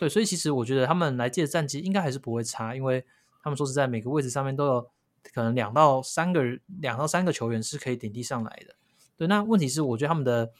[0.00, 3.04] 对，所以其实我觉得他们来届的战绩应该还是不会差，因为
[3.40, 4.90] 他们说是在每个位置上面都有
[5.32, 6.42] 可能两到三个
[6.80, 8.74] 两到三个球员是可以顶替上来的。
[9.16, 10.50] 对，那问题是我觉得他们的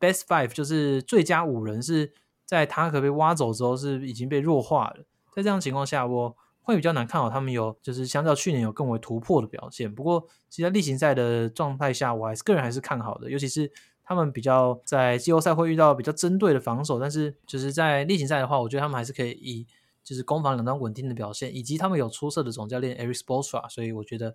[0.00, 2.12] best five 就是最佳五人是
[2.44, 6.36] 在塔可被挖走之后是已经被弱化了，在这样情况下我。
[6.64, 9.94] 会比较难看好他们有，就是相较去年有更为突破的表现。
[9.94, 13.30] 不过，其实在例行赛的状态下，我还是个人还是看好的。
[13.30, 13.70] 尤其是
[14.02, 19.66] 他们比较在季后赛会遇到比较针对的防守，但是就是在例行赛的话，我觉得他们还是可以以
[20.02, 24.34] 就是攻防两端稳定的表现，以及他们有出色的总教练 Eric s p o l s t r a 所以我觉得。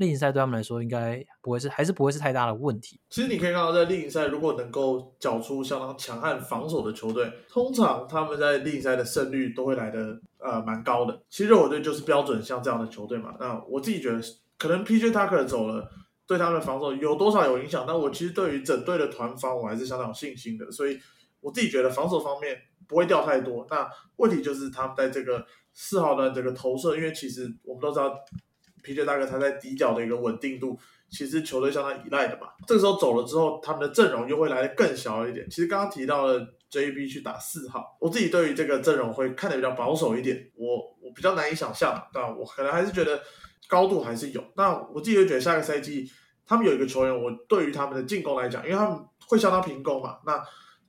[0.00, 2.98] 例行赛对他们来说应该不会是，还是不会是太大的问题。
[3.10, 11.22] 其实你可以看到，在例行赛如果能够缴出相当强悍防守的球队，通常他们在例行赛的胜率都会来的呃蛮高的。
[11.28, 13.34] 其实热火队就是标准像这样的球队嘛。
[13.38, 14.18] 那我自己觉得，
[14.56, 15.86] 可能 PJ Tucker 走了，
[16.26, 17.84] 对他们的防守有多少有影响？
[17.86, 20.72] 但我其实对于整队的团防，我还是相当有信心的。
[20.72, 20.98] 所以
[21.42, 22.56] 我自己觉得防守方面
[22.88, 23.66] 不会掉太多。
[23.68, 23.86] 那
[24.16, 28.14] 问题就是他们在这个四号的这个投射，因为其实我们都知道。
[28.82, 29.04] P.J.
[29.04, 32.48] 大哥他在底角的一个稳定度，其实球队相当依赖的嘛。
[32.66, 35.48] 这个时候走了之后，他们的阵容又会来的更小一点。
[35.48, 37.08] 其实刚刚提到了 J.B.
[37.08, 40.50] 去打四号，我自己对于这个阵容会看的比较保守一点。
[40.54, 43.20] 我我比较难以想象，但我可能还是觉得
[43.68, 44.44] 高度还是有。
[44.56, 46.10] 那我自己会觉得下个赛季
[46.46, 50.18] 他们有一个球员，我对于他们的进攻来讲，因为他们会相当平攻嘛。
[50.24, 50.42] 那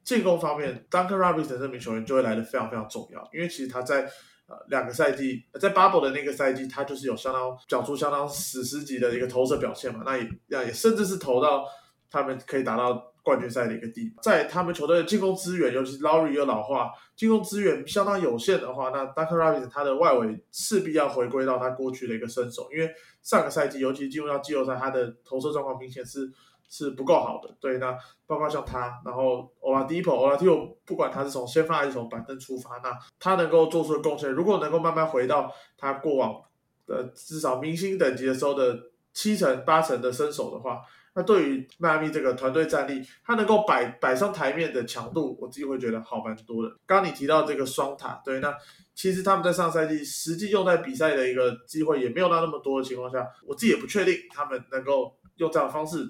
[0.04, 4.10] 进攻方面，Duncan Robinson 这名球员就会来的非常非常重要，因为其实他在。
[4.48, 11.66] 呃两个赛季，在 Bubble 的那个赛季，他就是有相当缴出相当史诗级的一个投射表现嘛，那也那也甚至是投到
[12.10, 14.22] 他们可以达到冠军赛的一个地步。
[14.22, 26.32] 在他们球队的进攻资源，尤其是 Laurie 又老化，进攻资源相当有限的话，那 Duncan Robinson 他的外围势必要回归到他过去的一个身手，因为上个赛季，尤其进入到季后赛，他的投射状况明显是。
[26.74, 27.94] 是不够好的，对，那
[28.26, 36.42] 包括像他，然后 Oladipo，Oladipo 不管他是从先发还是从板凳出发，那他能够做出的贡献，如果能够慢慢回到他过往
[36.88, 38.80] 的至少明星等级的时候的
[39.14, 40.80] 七成八成的身手的话，
[41.14, 46.70] 那对于迈阿密这个团队战力，他能够摆摆上台面的强度，我自己会觉得好蛮多的。
[46.86, 48.56] 刚刚你提到这个双塔，对，那
[48.96, 56.10] 其实他们在上赛季实际用在比赛的一个机会也没有到那么多的情况下，我自己也不确定他们能够用这样的方式。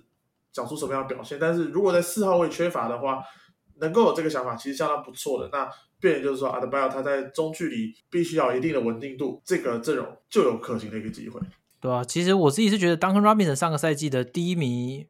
[0.51, 1.37] 讲出什么样的表现？
[1.39, 3.23] 但是如果在四号位缺乏的话，
[3.79, 5.49] 能够有这个想法，其实相当不错的。
[5.51, 11.39] 那变就是说，阿德巴约他在中距离必须要一定的稳定度，这个阵容就有可行的一个机会。
[11.79, 15.07] 对啊，其实我自己是觉得，Duncan Robinson 上个赛季的第一名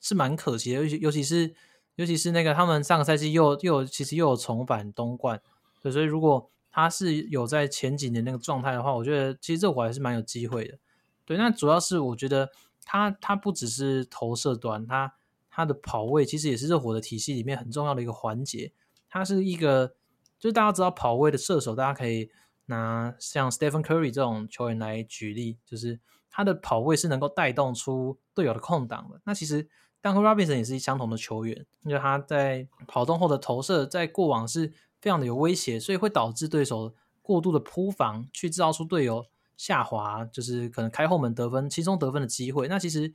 [0.00, 1.54] 是蛮可惜的，尤其尤其是
[1.96, 5.40] 尤其是那个他们上个赛季又又其实又有重返东冠，
[5.82, 10.78] 对，所以如果他是有在前几年那个状态的话，我觉得其实这会还是蛮有机会的。
[11.24, 12.50] 对，那主要是我觉得。
[12.84, 15.14] 他他不只是投射端，他
[15.50, 18.72] 他的跑位其实也是热火的体系里面很重要的一个环节。
[19.08, 19.94] 他是一个，
[20.38, 22.30] 就是大家知道跑位的射手，大家可以
[22.66, 29.20] 拿像 Stephen Curry 这种球员来举例，就是他的跑位是能够带动出队友的空档的。
[29.24, 29.68] 那其实
[30.02, 36.92] Duncan Robinson 也是相同的球员，因为他在跑动后的投射，在过往是非常的有威胁，所以会导致对手
[37.22, 39.24] 过度的扑防，去制造出队友。
[39.56, 42.68] 下滑就是可能开后门得分、轻松得分的机会。
[42.68, 43.12] 那其实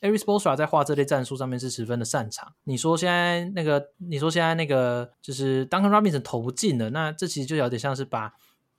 [0.00, 2.54] Aris b o s r a 在画这类战术上面是十分的擅长。
[2.64, 8.32] 你说现在那个，你说现在那个就是 Duncan Robinson 投不进了，那这其实就有点像是把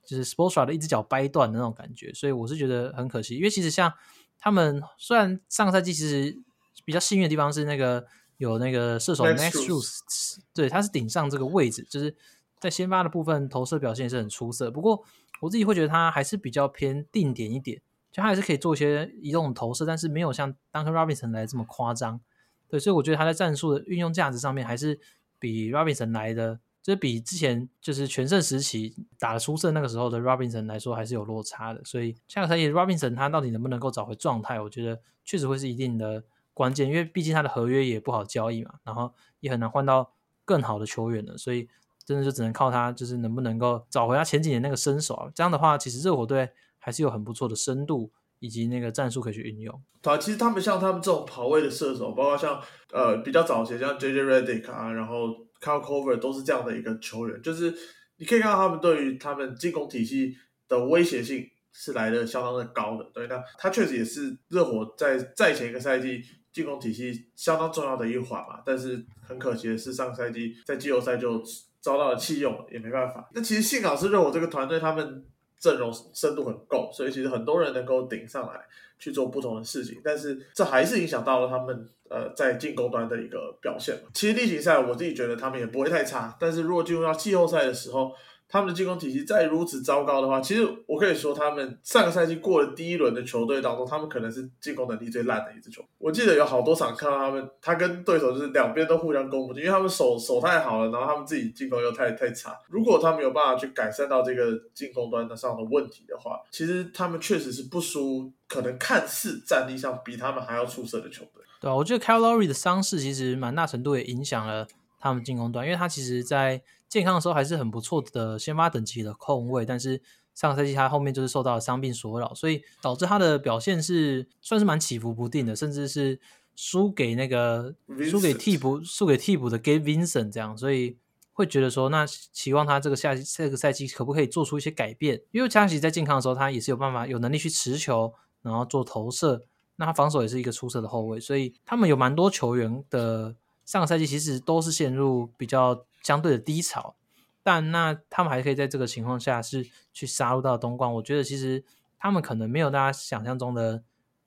[0.05, 2.13] 就是 s p o r t s r a 的一只脚掰断的那种感觉。
[2.13, 3.91] 所以我是觉得很可惜，因为其实像
[4.39, 6.39] 他们虽然上个赛季其实
[6.85, 8.05] 比较幸运的地方是那个
[8.37, 12.15] 有那个射手 Max Shoes，对，他是顶上这个位置，就是
[12.59, 14.71] 在先发的部分投射表现也是很出色。
[14.71, 15.03] 不过
[15.41, 22.19] 我自己会觉得他还是比较偏定点一点，就他还是可以做一些移动投射，但是没有像当时 Robinson 来这么夸张。
[22.67, 24.99] 对，所以我觉得他在战术的运用价值上面还是
[25.39, 31.83] 比 Robinson 来的，就是比之前就是全盛时期打的出色那个时候的 Robinson 来说还是有落差的。
[31.83, 36.23] 所以下个赛季 Robinson 他到底能不能够找回状态，我觉得确实会是一定的
[36.53, 40.13] 关键，因为毕竟他的合约也不好交易嘛，然后也很难换到
[40.45, 41.69] 更好的球员了，所以。
[42.09, 45.29] 真的就只能靠他，就是能不能够找回他前几年那个身手啊？
[45.35, 49.79] 这样的话，其实热火队还是有很不错的深度以及那个战术可以去运用。
[50.01, 52.59] 啊，其实他们像他们这种跑位的射手，包括像
[52.91, 55.27] 呃比较早些像 J J Redick 啊，然后
[55.61, 57.71] Kyle Cover 都是这样的一个球员，就是
[58.17, 60.35] 你可以看到他们对于他们进攻体系
[60.67, 63.07] 的威胁性是来的相当的高的。
[63.13, 68.63] 对，那他确实也是热火在在前一个赛季进攻体系相当重要的一环嘛。
[68.65, 71.39] 但是很可惜的是，上个赛季在季后赛就。
[71.81, 73.29] 遭到了弃用也没办法。
[73.33, 75.25] 那其实幸好是认我这个团队，他们
[75.59, 78.61] 阵容深度很够，所以其实很多人能够顶上来
[78.97, 79.99] 去做不同的事情。
[80.03, 83.97] 但是这还是影响到了他们呃在进攻端的一个表现。
[84.13, 88.11] 其实例行赛我自己觉得他们也不会太差，但是如果进入到季后赛的时候，
[88.51, 95.83] 他们的进攻体系再如此糟糕的话，其实我可以说，他们上个赛季过了第一轮的球队当中，他们可能是进攻能力最烂的一支球。
[95.99, 102.57] 我记得有好多场看到他们，他跟对手就是两边都互相攻不进，因为他们手手太好了，然后他们自己进攻又太太差。
[102.69, 111.43] 如果他们有办法去改善到这个进攻端的上的问题的话，其实他们确实是不输，可能看似战力上比他们还要出色的球队。
[111.61, 114.65] 对啊，我觉得 Kyle Lowry 的伤势其实蛮大程度也影响了
[114.99, 120.01] 他们进攻端，因为他其实在健康的时候还是很不错的先发等级的控卫，但是
[120.33, 126.19] 上个赛季他后面就是受到了伤病所扰，所以导致他的表现是算是蛮起伏不定的，甚至是
[126.55, 127.75] 输给那个
[128.09, 130.97] 输给替补输给替补的 Gabe Vincent 这样，所以
[131.33, 135.21] 会觉得说，那期望他这个下这个赛季可不可以做出一些改变？
[135.31, 145.85] 因为加西在健康的时候，他也是有办法有能力去持球，然后做投射，那他防守也是一个出色的后卫，所以他们有蛮多球员的上个赛季其实都是陷入比较。
[146.01, 146.95] 相对的低潮，
[147.43, 150.93] 但那他们还可以在这个情况下是去杀入到东冠。
[150.95, 151.63] 我觉得其实
[151.97, 153.83] 他们可能没有大家想象中的，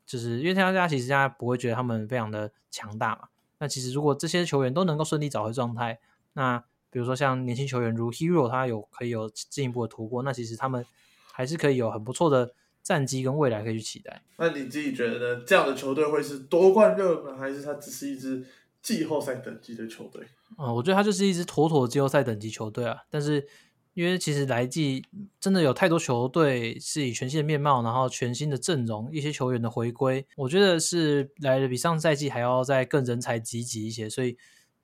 [0.07, 3.29] 就是因为大家其实大家不会觉得他们非常的强大嘛。
[3.59, 6.01] 那其实如果这些球员都能够顺利找回状态，
[6.33, 6.59] 那
[6.91, 10.85] 比如说像年轻球员如 Hero，他有可以有进一步的突破，那其实他们
[11.33, 14.23] 还是可以有很不错的战绩跟未来可以去期待。
[14.37, 15.43] 那你自己觉得？
[15.45, 18.45] 这样的球队会是夺冠热门，还是它只是一支
[18.83, 20.27] 季后赛等级的球队？
[20.57, 22.99] 啊，我觉得他就是一支妥妥季后赛等级球队啊。
[23.11, 23.47] 但是，
[23.95, 25.05] 因为其实来季
[25.41, 34.09] 真的有太多球队是以全新的面貌，然后全新的阵容，一些球员的回归，我觉得是来的比上赛季还要再更人才济济一些。
[34.09, 34.37] 所以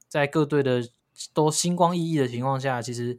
[0.09, 0.88] 在各队的
[1.33, 3.18] 都星光熠熠的情况下，其实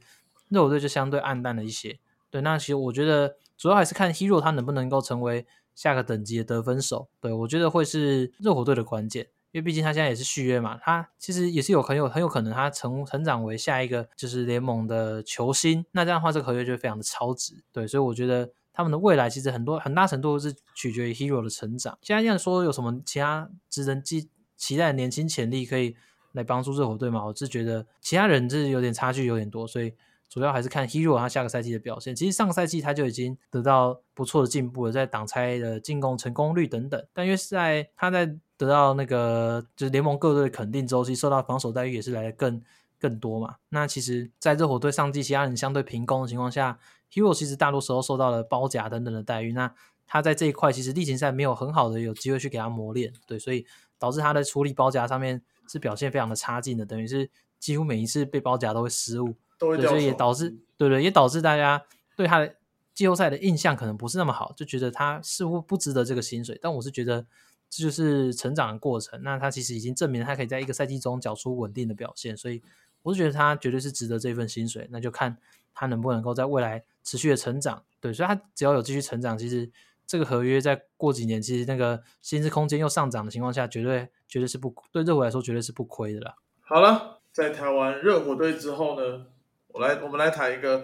[0.49, 1.99] 热火队就相对暗淡了一些。
[2.29, 7.09] 对，那其实我觉得主要还是看 Hero 他能不能够成为下个等级的得分手。
[7.19, 9.27] 对我觉得会是热火队的关键。
[9.51, 21.97] 因为毕竟他现在也是续约嘛，他其实也是有很有很有可能他成成长为下一个就是联盟的球星，那这样的话这个合约就会非常的超值，对，所以我觉得他们的未来其实很多很大程度是取决于 Hero 的成长。
[22.01, 25.95] 现在这样说有什么其他值得期期待的年轻潜力可以
[26.33, 27.25] 来帮助热火队吗？
[27.25, 29.93] 我是觉得其他人是有点差距有点多，所以。
[30.29, 32.15] 主要还是看 Hero 他下个赛季的表现。
[32.15, 37.03] 其实上个赛季他就已经得到不错的进步了，在挡拆的进攻成功率等等。
[37.11, 42.61] 但因为是在他在得到那个就是联盟各队的肯定周期，受到防守待遇也是来的更
[42.99, 43.55] 更多嘛。
[43.69, 46.77] 那其实，在热火队上季其他人相对平攻的情况下
[47.11, 49.53] ，Hero 其实大多时候受到了包夹等等的待遇。
[49.53, 49.73] 那
[50.05, 53.65] 他在这一块其实例行赛没有很好的有机会去给他磨练，对，所以
[53.97, 59.33] 导致他在处理包夹上面是表现非常的差劲的，等于是几乎每一次被包夹都会失误。
[59.59, 62.55] 对，所以也导致，对对，也导致大家对他的
[62.93, 66.57] 季后赛的印象可能不是那么好，就觉得他似乎不值得这个薪水。
[66.61, 67.25] 但我是觉得
[67.69, 69.21] 这就是成长的过程。
[69.21, 72.61] 那他其实已经证明他可以在一个赛季中缴出稳定的表现，所以
[73.03, 74.87] 我是觉得他绝对是值得这份薪水。
[74.91, 75.37] 那就看
[75.73, 77.83] 他能不能够在未来持续的成长。
[77.99, 79.69] 对，所以他只要有继续成长，其实
[80.07, 86.35] 这个合约在过几年，其实那个薪资空间又上涨的情况下，绝对绝对是不对热火来说绝对是不亏的啦。
[86.61, 89.25] 好了，在台湾热火队之后呢？
[89.69, 90.83] 我来，我们来谈一个，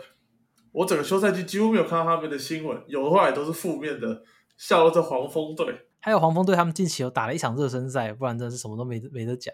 [0.72, 4.24] 我整个休赛季几乎没有看到他们的新闻，有的话也都是负面的，
[4.58, 5.88] 笑到这黄蜂队。
[6.00, 9.54] 还有黄蜂队，他们近期有打了一场热身赛，不然真的是什么都没没得讲。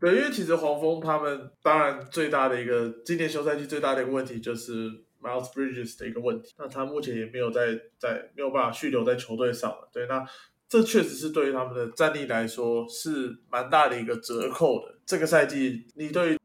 [0.00, 4.88] 对，因为其实黄蜂他们当然最大的一个今年休赛季最大的一个问题就是
[5.20, 9.90] Miles Bridges 的一个问题，那他目前也没有在在没有办法续留在球队上了。
[9.92, 10.24] 对，那
[10.68, 14.98] 这确实是对于他们的战力来说是蛮大的一个折扣的。
[15.04, 16.38] 这个赛季你对于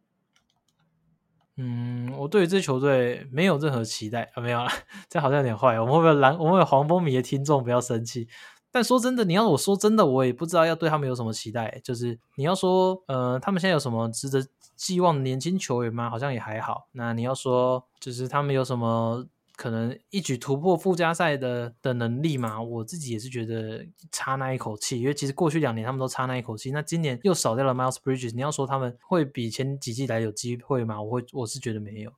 [1.58, 4.70] 嗯，我对于这球队没有任何期待啊，没有了，
[5.10, 5.80] 这好像有点坏。
[5.80, 6.38] 我们会不会蓝？
[6.38, 8.28] 我们有黄蜂迷的听众不要生气。
[8.72, 11.82] 但说真的，你要我说真的，我也不知道要对他们有什么期待。
[11.84, 14.42] 就是你要说，呃，他们现在有什么值得
[14.76, 16.10] 寄望的年轻球员吗？
[16.10, 16.88] 好像也还好。
[16.94, 19.26] 那你要说，就是他们有什么？
[19.62, 31.00] 可能一举突破附加赛的的能力嘛，我自己也是觉得差那一口气，因为其实过去两年他们都差那一口气，那今年又少掉了 Miles Bridges，你要说他们会比前几季来有机会吗？
[31.00, 32.12] 我会我是觉得没有。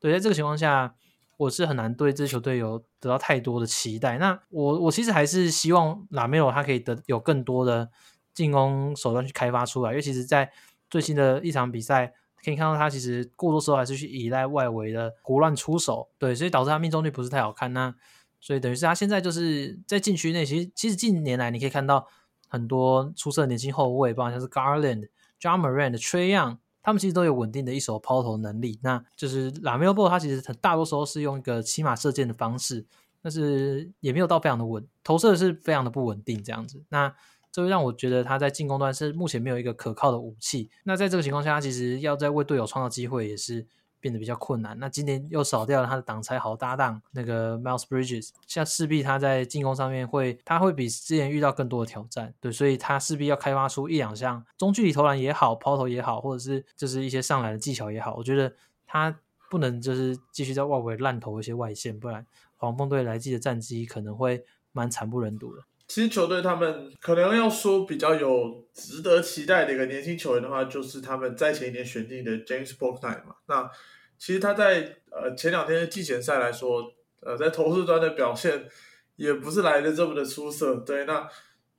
[0.00, 0.94] 对，在这个情况下，
[1.36, 4.16] 我是很难对这支球队有得到太多的期待。
[4.16, 7.90] 那我我其实还是希望拉梅罗他可以得有更多的
[8.32, 10.50] 进攻手段去开发出来，因为其实在
[10.88, 12.14] 最新的一场比赛。
[12.46, 17.72] 可以看到他其实过多时候还是去依赖外围的胡乱出手，对，所以导致他命中率不是太好看。
[17.72, 17.92] 那
[18.40, 22.06] 所以等于是他现在就是在禁区内，其实其实近年来你可以看到
[22.48, 25.08] 很多出色的年轻后卫，包括像是 Garland、
[25.40, 28.78] John Moran、Trey Young，他们其实都有稳定的一手抛投能力。
[28.80, 32.86] 那就是 l a m e l Ball 他其实很大多时候是用一个骑马射箭的方式，
[33.20, 36.84] 但是也没有到非常的稳，投射是非常的不稳定这样子。
[36.90, 37.12] 那
[37.56, 40.68] 这会让我觉得他在进攻端是目前没有一个可靠的武器。
[40.84, 43.66] 那在这个情况下，他其实要在为队友创造机会也是
[43.98, 44.78] 变得比较困难。
[44.78, 52.34] 那今年又少掉了他的挡拆好搭档那个 Miles Bridges，像势必他在进攻上面会，他会比之前遇到更多的挑战。
[52.42, 58.52] 对，所以他势必要开发出一两项中距离投篮也好，抛投也好，或者是就是一些上篮的技巧也好，我觉得
[58.86, 62.26] 他不能就是继续在外围烂投一些外线，不然
[62.56, 65.62] 黄蜂队来季的战绩可能会蛮惨不忍睹的。
[65.88, 73.36] 其实球队他们可能要说比较有值得期待的一个年轻球员的话，就是他们在前一年选定的 James Bouknight 嘛。
[73.46, 73.70] 那
[74.18, 78.66] 其实他在呃前两天的季前赛来说，呃在投射端的表现
[79.14, 80.74] 也不是来的这么的出色。
[80.76, 81.28] 对，那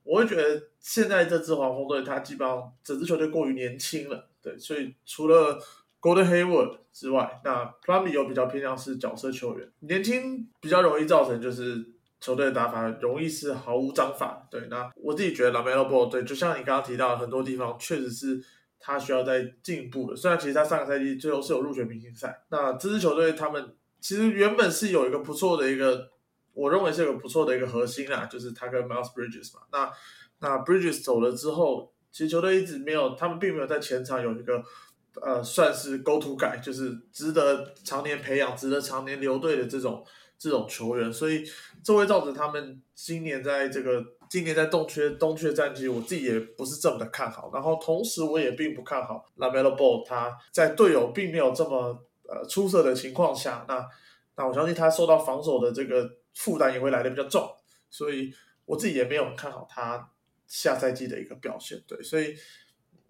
[0.04, 4.30] 我会觉得现在这支黄蜂队，他基本上整支球队过于年轻了。
[4.40, 5.60] 对，所以除了
[6.00, 11.97] Golden Hayward 之外，那 p l u m l e 有比较偏向是角色球员，年轻比较容易造成就是。
[12.20, 14.66] 球队的打法容易是毫无章法，对。
[14.68, 18.42] 那我自己觉得 Lamelo Ball 对，就像你刚刚提到，很多地方确实是
[18.80, 20.16] 他需要在进步的。
[20.16, 26.10] 虽然其实他上个赛季最后是有入选明星赛，那这支球队他们其实原本是有一个不错的一个，
[26.54, 29.60] 我认为是有不错的一个核心啊，就是他跟 Miles Bridges 嘛。
[29.70, 29.90] 那
[30.40, 34.60] 那 Bridges 走了之后，其实球队一直没有，他们并没有在前场有一个
[35.22, 40.04] 呃，算是 Go To Guy，就是值得常年培养、值得常年留队的这种。
[40.38, 41.44] 这种球员，所以
[41.82, 47.50] 这会造成他们今年在这个今年在东区东区的战绩，我自己也不是这么的看好。
[47.52, 53.84] 然后同时，我也并不看好 Lamelo Ball 他在队友并没有这么呃出色的情况下，那
[54.36, 57.50] 那我相信他受到防守的这个负担也会来的比较重。
[57.90, 58.32] 所以
[58.64, 60.10] 我自己也没有看好他
[60.46, 61.82] 下赛季的一个表现。
[61.88, 62.36] 对，所以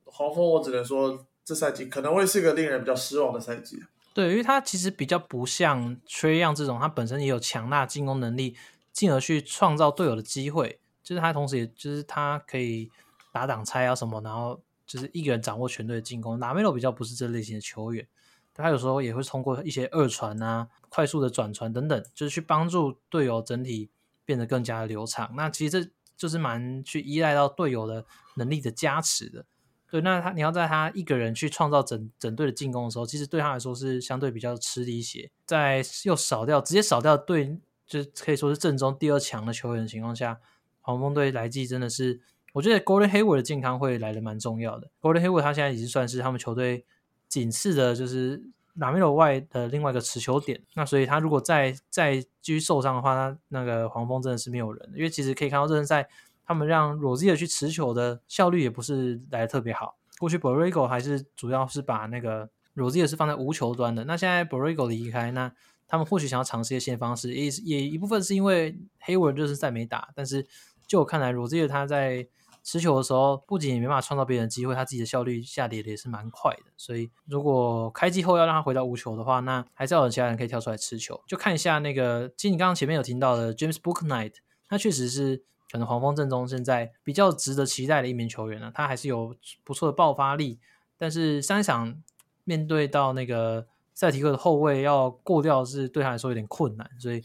[0.05, 3.77] 黄蜂我只能说，这赛季可能会是一个令人比较失望的赛季。
[4.19, 8.57] 对，因为他其实比较不像崔样这种，他本身也有强大进攻能力，
[8.93, 10.81] 进而去创造队友的机会。
[11.05, 12.91] 就是他同时，也就是他可以
[13.31, 16.37] 打挡拆啊什么，然后就是一个人掌握全队的进攻。
[16.41, 18.05] 拿梅罗比较不是这类型的球员，
[18.53, 23.89] 他有时候也会通过一些二传啊、快速的转传等等，就是去帮助队友整体
[24.25, 25.33] 变得更加的流畅。
[25.37, 28.05] 那其实这就是蛮去依赖到队友的
[28.35, 29.45] 能力的加持的。
[29.91, 35.31] 对，那他你要在他一个人去创造整整队的进攻的时候，其实对他来说是相对比较吃力一些。
[35.47, 40.41] 在又少掉直接少掉队，就可以说是正中第二强的球员的情况下，
[40.83, 42.21] 黄蜂队来季真的是，
[42.53, 44.91] 我觉得 Golden Hayward 的健康会来的蛮重要的。
[45.01, 46.85] Golden Hayward 他现在已经算是他们球队
[47.27, 48.43] 仅次的，就是
[48.75, 50.61] 拉米罗外的另外一个持球点。
[50.75, 54.93] 那所以他如果再再继续受伤的话，那那个黄蜂真的是没有人。
[54.95, 56.07] 因为其实可以看到热身赛。
[56.49, 59.99] 他们让 Rozier 去持球的效率也不是来的特别好。
[60.19, 64.07] 过去 Borrego 还是主要是把那个 Rozier 是放在无球端的。
[64.07, 65.53] 那现在 Borrego 离开，那
[65.87, 70.09] 他们或许想要尝试一些新方式，也也一部分是因为黑 d 就是在没打。
[70.15, 70.47] 但是
[70.87, 72.27] 就我看来，Rozier 他在
[72.65, 76.73] 持球的时候，不仅没办法创造别人的机会，他自己的效率下跌的也是蛮快的。
[76.79, 81.23] 所以如果开机后要让他回到无球的话，那还是要有其他人可以跳出来持球。
[81.27, 84.33] 就看一下那个，其实你刚刚前面有听到的 James Booknight，
[84.67, 85.45] 他确实是。
[85.71, 90.59] 可能黄蜂阵中现在比较值得期待的一名球员呢，他还是有不错的爆发力，
[90.97, 92.03] 但是三场
[92.45, 97.23] 面对到那个塞提克的后卫要过掉是对他来说有点困难，所以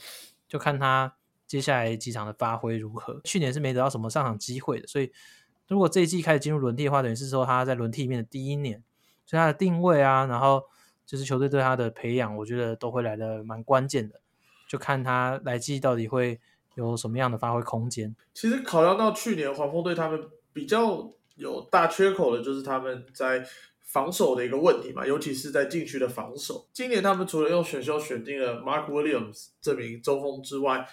[0.47, 1.15] 就看他
[1.47, 3.21] 接下来几场的发挥如何。
[3.23, 5.11] 去年是没得到什么上场机会的，所以
[5.67, 8.83] 如果这一季开始进入轮替的话，等于是说他在轮替里面的第一年，
[9.25, 10.63] 所以他的定位啊，然后
[11.05, 14.19] 就是球队对他的培养，我觉得都会来的蛮关键的，
[14.67, 16.41] 就看他来季到底会。
[16.75, 18.15] 有什么样的发挥空间？
[18.33, 20.19] 其实考量到去年黄蜂队他们
[20.51, 23.45] 比较有大缺口的，就是他们在
[23.81, 26.67] 防守的一个问题嘛，尤其是在禁区的防守。
[26.73, 30.87] 今年他们除了用选秀选定了 Mark Williams 这名中锋之外，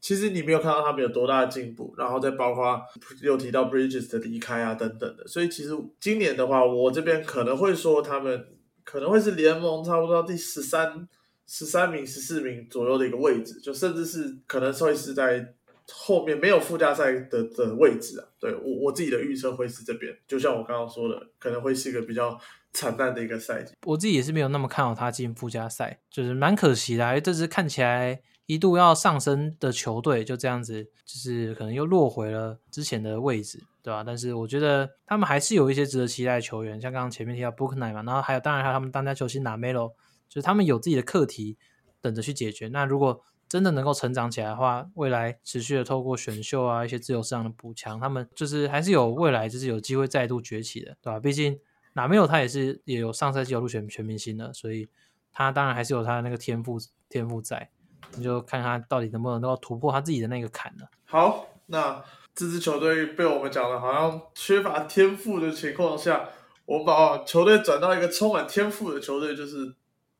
[0.00, 1.94] 其实你没有看到他们有多大的进步。
[1.96, 2.80] 然后再包括
[3.22, 8.48] 又提到 Bridges 的离开啊等等的，所以其实今年的话，我这边可能会说他们
[8.82, 11.08] 可能会是联盟差不多第十三。
[11.46, 15.54] 十三名、十四名左右的一个位置，就甚至是可能会是在
[15.92, 18.26] 后面没有附加赛的的位置啊。
[18.40, 22.36] 对我我自己的预测会是这边，就像我刚刚说的，可能会是一个比较
[22.72, 23.74] 惨淡的一个赛季。
[23.84, 27.06] 我自己也是没有那么看好他进附加赛，就是蛮可惜的。
[27.06, 34.02] 因为这支看起来一度要上升的球队，就这样子，就是可能又落回了之前的位置，对吧？
[34.04, 39.92] 但是我觉得他们还是有一些值得期待的球员，像刚刚前面提到 Booknight 嘛，然后还有当然还有他们当家球星拿 Melo。
[40.28, 41.56] 就是他们有自己的课题
[42.00, 42.68] 等着去解决。
[42.68, 51.20] 那如果真的能够成长起来的话，未来持续的透过选秀啊一些自由市场的补强，他们就是还是有未来，就是有机会再度崛起的，对吧？
[51.20, 51.58] 毕竟
[51.92, 54.88] 哪没有他也是也有上赛季有入选全明星的，所以
[55.32, 57.70] 他当然还是有他的那个天赋天赋在。
[58.16, 60.88] 你就看他到底能不能够突破他自己的那个坎了。
[61.04, 62.02] 好，那
[62.34, 66.28] 这支球队被我们讲的好像缺乏天赋的情况下。
[66.66, 69.72] 我把球队转到一个充满天赋的球队，就是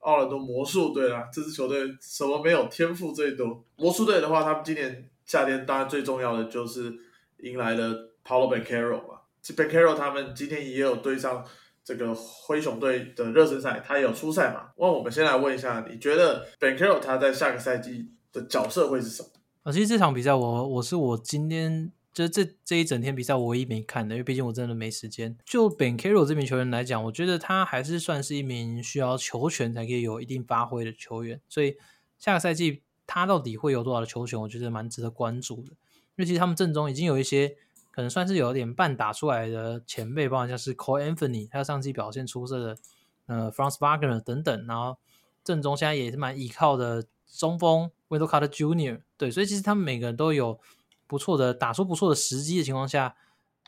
[0.07, 3.61] 奥兰多魔术队啦，这支球队什么没有，天赋最多。
[3.77, 6.95] 魔术队的话，他们今年夏天当然最重要的就是
[7.39, 9.19] 迎来了 Paulo Bencaro 嘛。
[9.43, 11.45] Banchero 他们今天也有对上
[11.85, 14.69] 这个灰熊队的热身赛，他也有出赛嘛。
[14.77, 19.29] 那我们先来问一下，你觉得 Bencaro 他在下个赛季的角色会是什么？
[19.65, 21.91] 啊，其实这场比赛我我是我今天。
[22.17, 25.37] 就是这这一整天比赛，我唯一没看的，因为毕竟我真的没时间。
[25.45, 31.39] 就 Ben Carroll 这名球员来讲，我觉得他还是算是一名需要球权才可以有一定发挥的球员。
[31.47, 31.77] 所以
[32.19, 35.73] 下个赛季他到底会有多少的球权，我觉得蛮值得关注的。
[35.73, 37.55] 因为其实他们阵中已经有一些
[37.91, 42.79] 可能算是有点半打出来的前辈，包括像是 Cole Anthony，还有上季表现出色的
[43.27, 44.67] 呃，France Wagner 等等。
[44.67, 44.97] 然后
[45.45, 49.03] 阵中现在也是蛮依靠的中锋 Wendell Carter Jr.
[49.19, 50.59] 对，所以其实他们每个人都有。
[51.07, 53.15] 不错的打出不错的时机的情况下，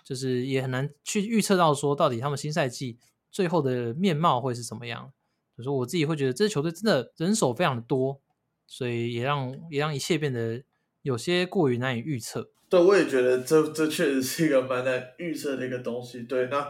[0.04, 2.98] 就是也很难去预测到说到底他们新赛季
[3.30, 5.12] 最后的面貌会是怎么样。
[5.54, 8.20] 所以说我自己会觉得这支球队真的人手非常的多，
[8.66, 10.62] 所以也让也让一切变得
[11.02, 12.50] 有些过于难以预测。
[12.68, 16.22] 对，我也觉得这这确实是一个蛮难预测的一个东西。
[16.22, 16.68] 对，那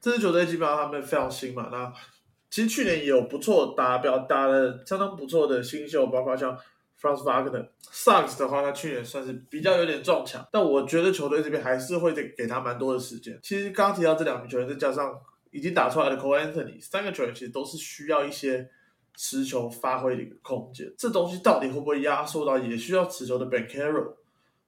[0.00, 1.92] 这支球队基本上他们非常新嘛，那
[2.50, 6.58] 其实去年也有不错达标，打的相当不错的新秀，包括像。
[7.06, 13.38] Franz Wagner Sucks 的话，他去年算是比较有点撞墙，但我觉得球队这边还是会给给他蛮多的时间。
[13.42, 15.16] 其实刚刚提到这两名球员，再加上
[15.52, 18.68] 已经打出来的 Cole Anthony，三个球员其实都是需要一些
[19.14, 20.92] 持球发挥的一个空间。
[20.98, 24.14] 这东西到底会不会压缩到也需要持球的 Ben Carroll，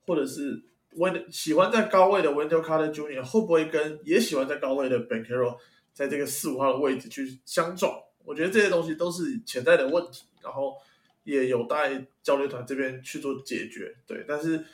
[0.06, 0.62] 或者是
[0.96, 3.22] Wend 喜欢在高位的 Wendell Carter Jr.
[3.22, 5.56] 会不会跟也喜欢在高位的 Ben Carroll
[5.92, 7.92] 在这个四五号的位置去相撞？
[8.24, 10.74] 我觉得这些东西都是潜在的问题，然后。
[11.28, 14.64] 也有待教练团这边去做解决，对，但是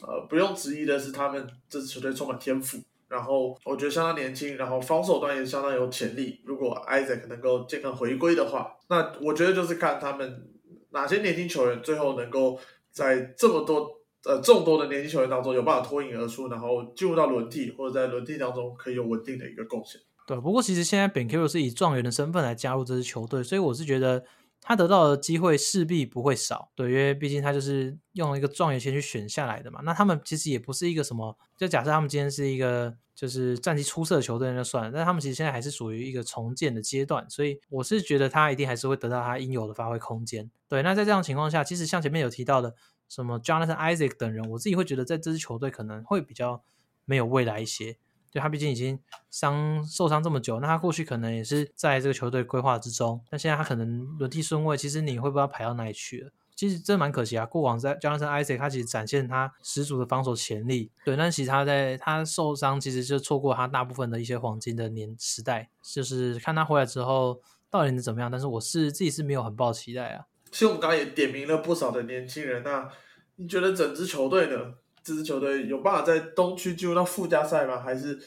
[0.00, 2.78] 呃，不用质疑的是，他们这支球队充满天赋，
[3.08, 6.40] 然后我觉得相当年轻，然后防守端也相当有潜力。
[6.46, 10.48] 如果 Isaac 能够健康回归的话，那我觉得就是看他们
[10.92, 12.58] 哪些年轻球员最后能够
[12.90, 20.00] 在这么多呃众多的年轻球员当中有办法脱颖而出，然后进入到轮替或者在轮替当中可以有稳定的一个贡献。
[20.26, 24.24] 对，不过其实现在 Ben Q 是以状元的身份来加入这支球队，所以我是觉得。
[24.64, 29.80] 他得到的机会势必不会少，对，因为毕竟他就是用一个状元签去选下来的嘛。
[29.84, 34.92] 那他们其实也不是一个什么，就假设他们今天是一个就是战绩出色的球队，那就算了。
[34.94, 40.48] 但他们其实现在还是属于一个重建的阶段，所以我是觉得他一定还是会得到他应有的发挥空间。
[40.68, 42.74] 对，那在这样情况下，其实像前面有提到的
[43.08, 46.62] 什么 Jonathan Isaac 等人，我自己会觉得在这支球队可能会比较
[47.04, 47.96] 没有未来一些。
[48.32, 48.98] 就他毕竟已经
[49.30, 56.30] 伤受伤这么久，那他过去可能也是在这个球队规划之中，但现在他可能轮替顺位，其实你会不知道排到哪里去了。
[56.54, 57.44] 其实真蛮可惜啊。
[57.44, 65.68] 过往在 Jonathan Isaac，他其实展现他十足的防守潜力，对，但其实他在他受伤，其实就错过他大部分的一些黄金的年时代。
[65.82, 70.24] 就是看他回来之后到底能怎么样，但是我是自己是没有很抱期待啊。
[70.50, 72.88] 其实我们刚刚也点名了不少的年轻人，那
[73.36, 74.74] 你觉得整支球队呢？
[75.02, 77.80] 这支球队有办法在东区进入到附加赛吗？
[77.80, 78.18] 还是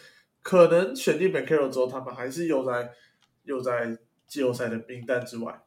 [0.42, 2.92] 可能选定 Ben Carroll 之后，他们还是又在
[3.44, 3.98] 又在
[4.28, 5.62] 季后赛的名单之外？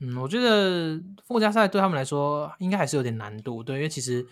[0.00, 4.26] 嗯，我觉得附加赛对他们来说应该还是有点难度，对，因为其实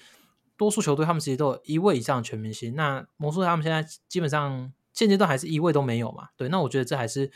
[0.57, 7.31] 多数球队他们其实都有一位以上的全明星，那魔术他们现在基本上现阶段还是一位都没有嘛，对，那我觉得这还是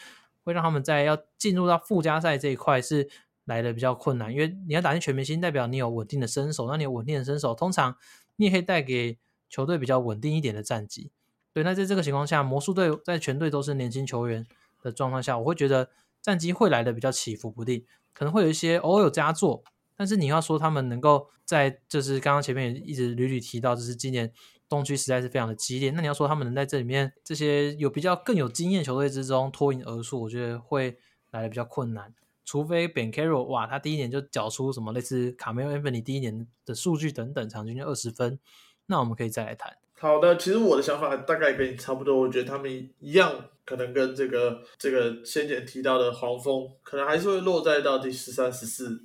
[0.44, 3.08] 会让他们在要进入到附加赛这一块是。
[3.48, 6.68] 来的比较困难，因为你要打进全明星，代表你有稳定的身手。
[6.68, 7.96] 那你有稳定的身手，通常
[8.38, 9.18] 你也可以带给
[9.48, 11.10] 球队比较稳定一点的战绩。
[11.52, 14.46] 对，那在这个情况下，魔术队在全队都是年轻球员
[14.82, 15.90] 的状况下，我会觉得
[16.22, 19.64] 战绩会来的比较起伏不定，可能会有一些偶尔有佳作。
[19.96, 24.32] 但是你要说他们能够在，就是刚刚前面也一直屡屡提到，就是今年
[24.68, 25.90] 东区实在是非常的激烈。
[25.90, 30.96] 那你要说他们能在这里面这些有比较更有经验球队之中脱颖而出，我觉得会
[31.32, 32.14] 来的比较困难。
[32.48, 38.38] 除非 Ben Carroll 哇，他第一年就缴出什么类似卡梅尔·安 n y 第一年的数据等等，场均就二十分，
[38.86, 39.76] 那我们可以再来谈。
[39.98, 48.98] 好的，其实我的想法大概跟你差不多，我觉得他们一样，可能跟这个这个先前提到的黄蜂，可能还是会落在到第十三、十四，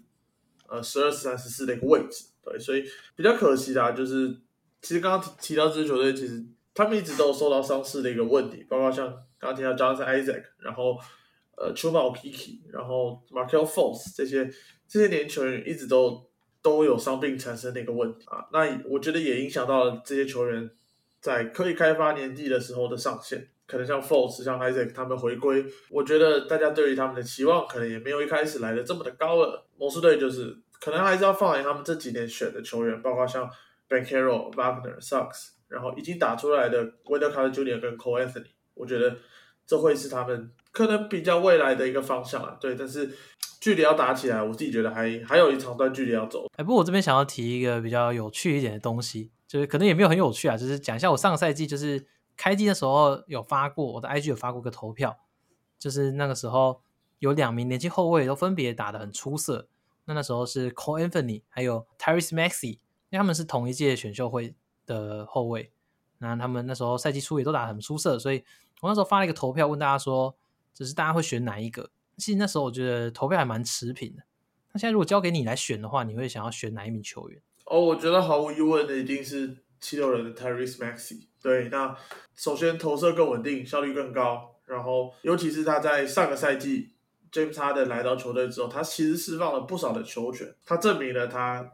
[0.69, 2.27] 呃，十二、十三、十四的一个位置。
[2.45, 4.39] 对，所以比较可惜的，就是
[4.81, 6.41] 其实刚刚提提到这支球队，其实
[6.73, 9.05] 他们一直都有受到伤势的一个问题，包括像
[9.37, 10.97] 刚刚提到 Jonathan Isaac，然后。
[11.55, 14.49] 呃，Chuma Okiki，然后 Markel Force 这些
[14.87, 16.29] 这些年球员一直都
[16.61, 20.69] 都有伤病产生的一个问题啊，那我觉得也影响到了这些球员
[21.19, 23.49] 在可以开发年纪的时候的上限。
[23.65, 29.65] 可能像 Force、像 Isaac 他们回归，我觉得大家对于他们的期望可能也没有一开始来的这么的高了。
[29.77, 33.49] 魔术队就是可能还是要放眼他们这几年选的球员，包括像
[33.87, 37.79] Ben Carroll、Wagner、Sucks，然后已经打出来的 Wendell Carter Jr.
[37.79, 39.15] 跟 Cole Anthony，我觉得
[39.65, 40.51] 这会是他们。
[40.73, 42.57] 可能比较未来的一个方向啊。
[42.59, 43.17] 对，但是
[43.61, 46.47] 距离要打起来，我自己觉得还还有一长段距离要走。
[46.57, 52.05] 哎，不过我这边想要提一个比较有趣一点的东西，就是可能也没有很有趣啊，就是讲一下我上个赛季就是
[52.35, 55.17] 开机的时候有发过我的 IG 有发过个投票，
[55.79, 56.81] 就是那个时候
[57.19, 59.69] 有两名年轻后卫都分别打得很出色。
[60.05, 64.53] 那那时候是 Cole Anthony 还有 t y r e s Maxi，因为他们是同一届选秀会
[64.85, 65.71] 的后卫。
[66.17, 68.43] 那他们那时候赛季初也都打得很出色，所以
[68.81, 70.35] 我那时候发了一个投票，问大家说，
[70.73, 71.89] 只是大家会选哪一个？
[72.17, 74.23] 其实那时候我觉得投票还蛮持平的。
[74.71, 77.41] 那现在如果交给你来选的话，你会想要选哪一名球员？
[77.65, 81.27] 哦，我觉得毫无疑问的一定是七六人的 Tyrese Maxey。
[81.41, 81.95] 对，那
[82.35, 86.89] 首先投射更稳定，效率更高，然后尤其是他在上个赛季。
[87.31, 91.67] James Harden 来到球队之后，他其实释放了不少的球权，他证明了他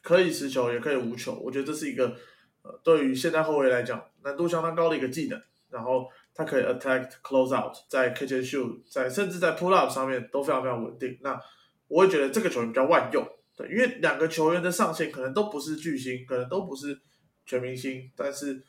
[0.00, 1.34] 可以持球，也可以无球。
[1.34, 2.16] 我觉得这是一个
[2.62, 5.38] 呃，对于现代后卫来讲难度相当高的一个技能。
[5.68, 11.18] 然后他可以 attack close out，在 catch and shoot，在甚至在 pull up 上面都非常非常稳定。
[11.22, 11.40] 那
[11.88, 13.26] 我会觉得这个球员比较万用，
[13.56, 16.98] 对，因为两个球员的上限可能都不是巨星，可能都不是
[17.44, 18.64] 全明星，但是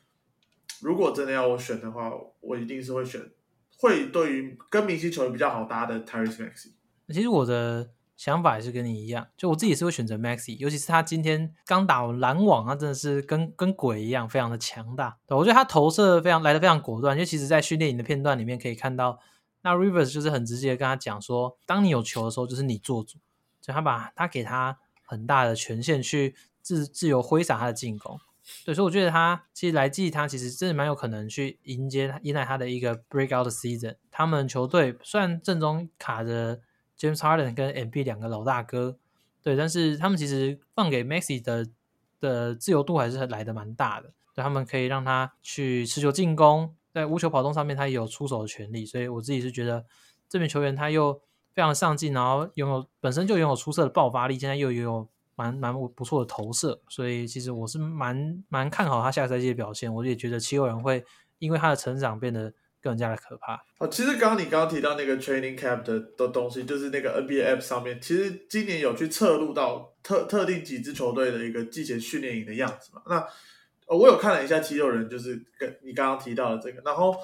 [0.82, 2.11] 如果真的要我选的话，
[2.41, 3.22] 我一定是会选。
[3.80, 6.70] 会对于跟明星球员比较好搭的 Tyrese Maxi
[7.09, 15.18] 其实我的想法也是跟你一样，就我自己是会选择 Maxey，尤其是他今天刚打完篮网，他真的是跟跟鬼一样，非常的强大。
[15.30, 19.20] 我觉得他投射非常来的非常果断，因为其实在训练营的片段里面可以看到，
[19.61, 23.18] 那 Rivers 就是很直接跟他讲说，当你有球的时候，就是你做主，
[23.59, 28.20] 就他把他给他很大的权限去自自由挥洒他的进攻。
[28.66, 33.95] 对，所以我觉得他其实来季他其实真的蛮有可能去迎接他迎来他的一个 breakout season。
[34.11, 36.59] 他们球队虽然正中卡着
[37.03, 38.97] James Harden 跟 M B 两个老大哥，
[39.41, 41.67] 对，但是他们其实放给 Maxi 的
[42.21, 44.13] 的自由度还是来的蛮大的。
[44.33, 48.85] 对，他们可以让他去持球进攻，在无球跑动上面他也有出手的权利。
[48.85, 49.85] 所以我自己是觉得
[50.29, 51.19] 这名球员他又
[51.53, 55.09] 非常上进，然后拥有本身就拥有出色的爆发力，现在又拥有。
[55.35, 59.91] 蛮蛮不错的投射，所以其实我是蛮蛮看好他下赛季的表现。
[59.91, 61.03] 我也觉得七六人会
[61.39, 62.53] 因为他的成长变得
[62.84, 63.55] 更加的可怕。
[63.79, 73.01] 哦，其实刚刚你刚刚提到那个 training camp 的的东西，就是那个 NBA app 上面，其实今年有去测录到特特定几支球队的一个季前训练营的样子嘛？
[73.07, 73.25] 那
[73.88, 76.81] 我有看了一下七六人，就是跟你刚刚提到的这个。
[76.84, 77.15] 然后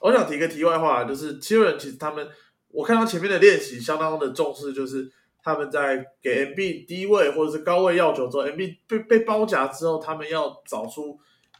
[0.00, 2.26] 我想提个题外话，就是七六人其实他们，
[2.68, 5.12] 我看到前面的练习相当的重视，就是。
[5.46, 11.16] 他们在给 M B 低位或者是高位要球之后，M B 被被包夹之后，他们要找出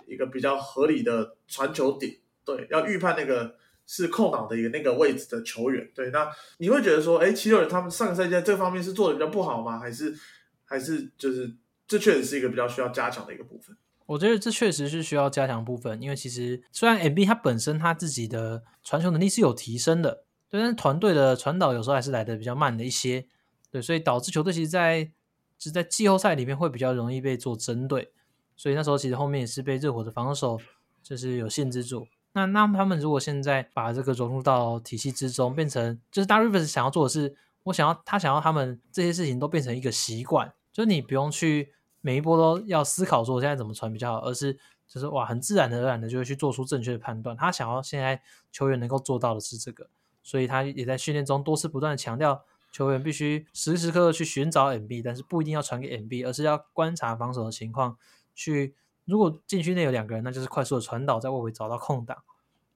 [0.09, 2.13] 一个比较合理的传球点，
[2.47, 6.11] 对，要预判那个是空档的一个那个位置的球员，对。
[6.11, 9.79] 那你会觉得说，哎，七六人他们上个赛季在这方面是做的比较不好吗？
[9.79, 10.17] 还是
[10.65, 11.53] 还是就是
[11.87, 13.77] 这确实是一个比较需要加强的一个部分？
[14.07, 23.27] 我觉得这确实是需要加强部分，因为其实虽然 M B 他本身他自己的传球能力是有提升的，对但是团队的传导有时候还是来的比较慢的一些。
[23.73, 25.11] 对，所以导致球队其实，在
[25.59, 28.13] 是在季后赛里面会比较容易被做针对，
[28.57, 30.61] 所以那时候其实后面也是被热火的防守
[31.03, 32.07] 就是有限制住。
[32.37, 41.73] 那那他们如果现在把这个融入到体系之中，变成就是大 Rivers 想要做的是，我想要他想要他们这些事情都变成一个习惯，就是你不用去
[42.03, 44.53] 每一波都要思考说我现在怎么传比较好，而是
[44.87, 47.35] 就是哇很自然而然的就会去做出正确的判断。
[47.35, 48.21] 他想要现在
[48.53, 49.89] 球员能够做到的是这个，
[50.23, 52.45] 所以他也在训练中多次不断的强调。
[52.71, 57.97] 球员必须时时刻刻去寻找 MB，但是不一定要传给 MB，而是要观察防守的情况。
[58.35, 58.75] 去
[59.07, 62.19] 如果禁区内有两个人，那就是快速的传导，在外围找到空档，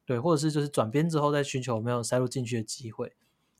[0.06, 3.12] 对，或者是就是转边之后再寻求没有塞入禁区的机会。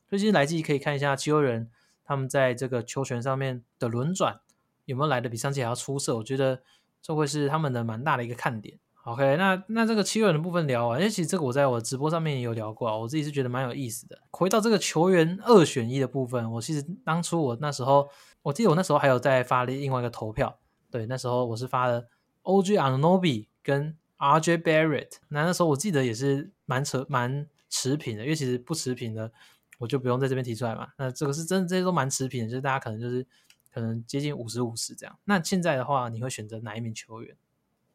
[0.09, 1.69] 所以其实来季可以看一下七欧人
[2.03, 4.41] 他们在这个球权上面的轮转
[4.85, 6.61] 有没有来的比上季还要出色，我觉得
[7.01, 8.77] 这会是他们的蛮大的一个看点。
[9.03, 14.19] OK，那那这个七人的部分聊完，因为其实这个我在我直播上面也有聊过啊，我自己是觉得蛮有意思的。
[14.29, 18.07] 回到这个球员二选一的部分，我其实当初我那时候，
[18.43, 20.59] 我记得我那时候还有在发另外一个投票，
[20.91, 22.05] 对，那时候我是发了
[22.43, 29.31] OG Anobi 跟 RJ Barrett，那那时候我记得也是蛮扯蛮持平的，因为其实不持平的
[29.79, 30.89] 我就不用在这边提出来嘛。
[30.97, 33.25] 那这个是真的，这些都蛮持平的，就是大家可能就是
[33.73, 35.17] 可能接近五十五十这样。
[35.25, 37.35] 那现在的话，你会选择哪一名球员？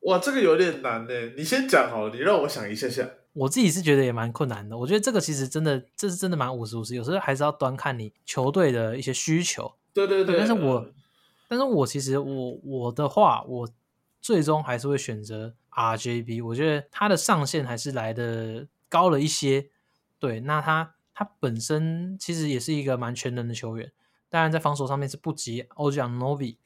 [0.01, 1.13] 哇，这个有点难呢。
[1.37, 3.09] 你先讲好了，你让我想一下下。
[3.33, 4.79] 我自己是觉得也蛮困难的。
[4.79, 9.75] 我觉得这个其实真的，这是真的蛮五十五十，有时候还是要端看你球队的一些需求。
[9.93, 10.39] 对对对。
[10.39, 10.87] 但是我，
[11.49, 13.69] 但是我其实我我的话，我
[14.27, 16.45] 最终还是会选择 RJB。
[16.47, 19.71] 我觉得他的上限还是来的高了一些。
[20.19, 23.93] 对，那他他本身其实也是一个蛮全能的球员，
[24.29, 26.57] 当然在防守上面是不及 OG Novi，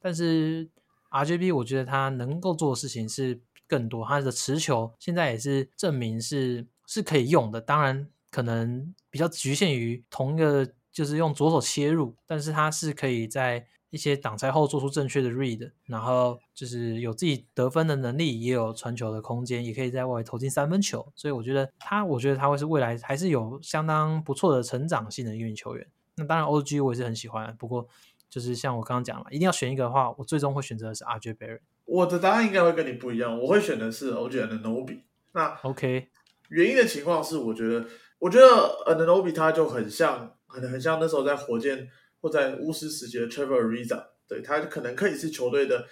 [0.00, 0.70] 但是。
[1.12, 7.60] RJB，我觉得他能够做的事情是更多，他的持球现在也是证明是是可以用的。
[7.60, 21.12] 当然，可能比较局限于同一个，就是用左手切入，但是他是可以在一些挡拆后做出正确的 read，然后就是有自己得分的能力，也有传球的空间，也可以在外围投进三分球。
[21.14, 25.86] 所以我觉得他，我觉得他会是未来还是有相当不错的成长性的一名球员。
[26.16, 27.88] 那当然，OG 我也是很喜欢，不过
[28.28, 31.60] 就是像我刚刚讲了，一定要选一个的话，我最终会选择的是 RJ Barrett。
[31.86, 35.00] 我的答案应该会跟你不一样，我会选的是 OG 的 Nobi。
[35.32, 36.08] 那 OK，
[36.48, 37.84] 原因的情况是，我觉得，
[38.20, 41.88] 我觉得 Nobi 他就很像，很很像那时候在火箭
[42.20, 45.86] 或在巫师时期的 Trevor Ariza，对他可能可以是球队的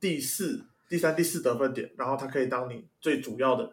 [0.00, 3.64] 第四、第三、第四得分点，然后他可以当你最主要的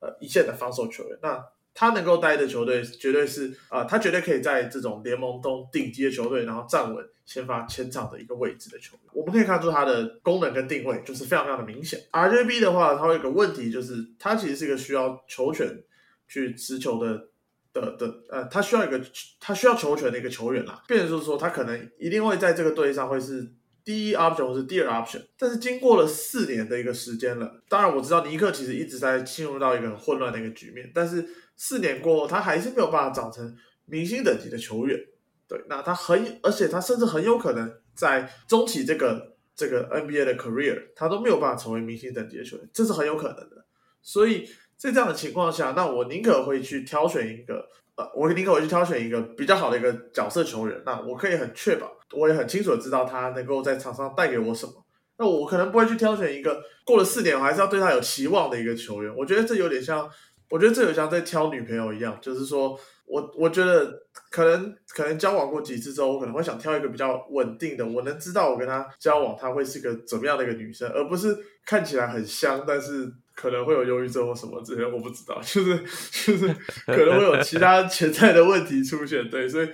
[0.00, 1.18] 呃一线的防守球员。
[1.22, 1.44] 那
[1.76, 9.10] 他能够待的球队绝对是啊，他绝对可以在这种联盟中顶级的球队，然后站稳先发前场的一个位置的球员。
[9.12, 12.00] 我们可以看出他的功能跟定位就是非常非常的明显。
[12.12, 15.82] RJB 的话，它有一个问题，就是他其实是一个需要球权
[16.28, 17.28] 去持球的
[17.74, 18.98] 的的呃，他需要一个
[19.38, 20.82] 他需要球权的一个球员啦。
[20.88, 23.46] 变成就是说，他可能一定会在这个队上会是
[23.84, 25.22] 第一 option 或是第二 option。
[25.36, 31.28] 但是经过了四年的一个时间了，当然我知道尼克其实一直在进入到一个很混乱的一个局面，但是。
[31.56, 33.56] 四年过后，他还是没有办法长成
[33.86, 34.98] 明星等级的球员。
[35.46, 43.64] 对，那他很，而且他甚至很有可能在中期这个这个 NBA 的 career，他都没有办法成为明星等级的球员，这是很有可能的。
[44.02, 47.66] 所以在这样的情况下，那我宁可会去挑选一个，
[47.96, 50.82] 呃，我宁可会去挑选一个比较好的一个角色球员。
[50.84, 54.72] 那我可以很确保，我也很清楚的知道他能够在场上带给我什么。
[55.18, 59.14] 那我可能不会去挑选一个过了四年我还是要对他有期望的一个球员。
[59.16, 60.10] 我觉得这有点像。
[60.50, 63.90] 我觉得这有点像在挑女朋友一样，就是说我我觉得
[64.30, 76.54] 可能可能交往过几次之后，我可能会想挑一个比较稳定的，我能知道我跟她交往，她会是个怎么样的一个女生，而不是看起来很香，但是可能会有忧郁症或什么之类，我不知道，就是就是
[76.86, 79.28] 可能会有其他潜在的问题出现。
[79.28, 79.68] 对，所以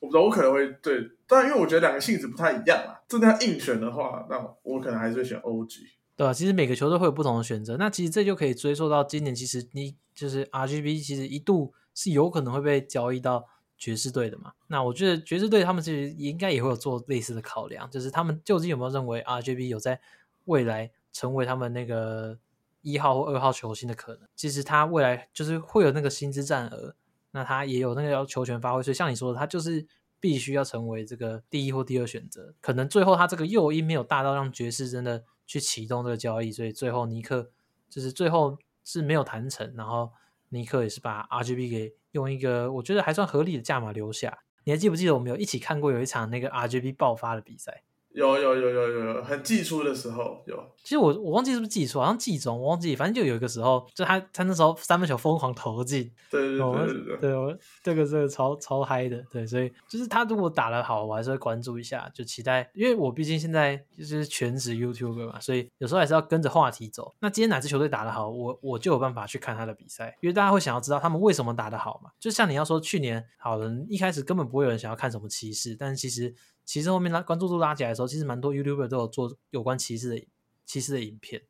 [0.00, 5.78] 我不知道，我可能会对，但因为我觉得两个性质不太一样啊，真的要硬选的话，那我可能还是会选 OG。
[6.16, 6.32] 对吧？
[6.32, 7.76] 其实每个球队会有不同的选择。
[7.76, 13.44] 那其实这就可以追溯到今年，其实你就是 RGB，其实一度是有可能会被交易到
[13.76, 14.52] 爵士队的嘛。
[14.68, 20.00] 那我觉得爵士队他们其实应该也会有做类似的考量，就是他们究竟有没有认为 RGB 有在
[20.46, 22.38] 未来成为他们那个
[22.86, 24.28] 一号或二号球星的可能？
[24.34, 26.94] 其实他未来就是会有那个薪资占额，
[27.32, 28.82] 那他也有那个要球权发挥。
[28.82, 29.86] 所以像你说的，他就是
[30.20, 32.54] 必须要成为这个第一或第二选择。
[32.60, 35.24] 可能最后他这个诱因没有大到让爵士真的。
[35.48, 37.52] 去启动这个交易，所以最后尼克
[37.88, 40.10] 就是最后是没有谈成，然后
[40.48, 44.40] 尼克也是把 RGB 给用一个我觉得还算合理的价码留下。
[44.64, 47.84] 你还记不记得我们有一起看过有一场那个 RGB 爆发的比赛？
[48.16, 67.14] 有有有有有很季初的时候有，其实我我忘记是不是季初，好像季中，我忘记，反正就有一个时候，就他他那时候三分球疯狂投进，对对对对，我这个这个超超嗨的，对，所以就是他如果打得好，我还是会关注一下，就期待，因为我毕竟现在就是全职 YouTuber 嘛，所以有时候还是要跟着话题走。
[67.20, 72.10] 那今天哪支球队打得好，我我就有办法去看他的比赛，因为大家会想要知道他们为什么打得好嘛。
[72.18, 76.34] 就像你要说去年好人一开始根本不会有人想要看什么骑士，但是其实。
[76.66, 80.26] 骑士后面拉关注度拉起来的时候，其实蛮多 YouTuber 都有做有关骑士的
[80.64, 81.40] 骑士的影片，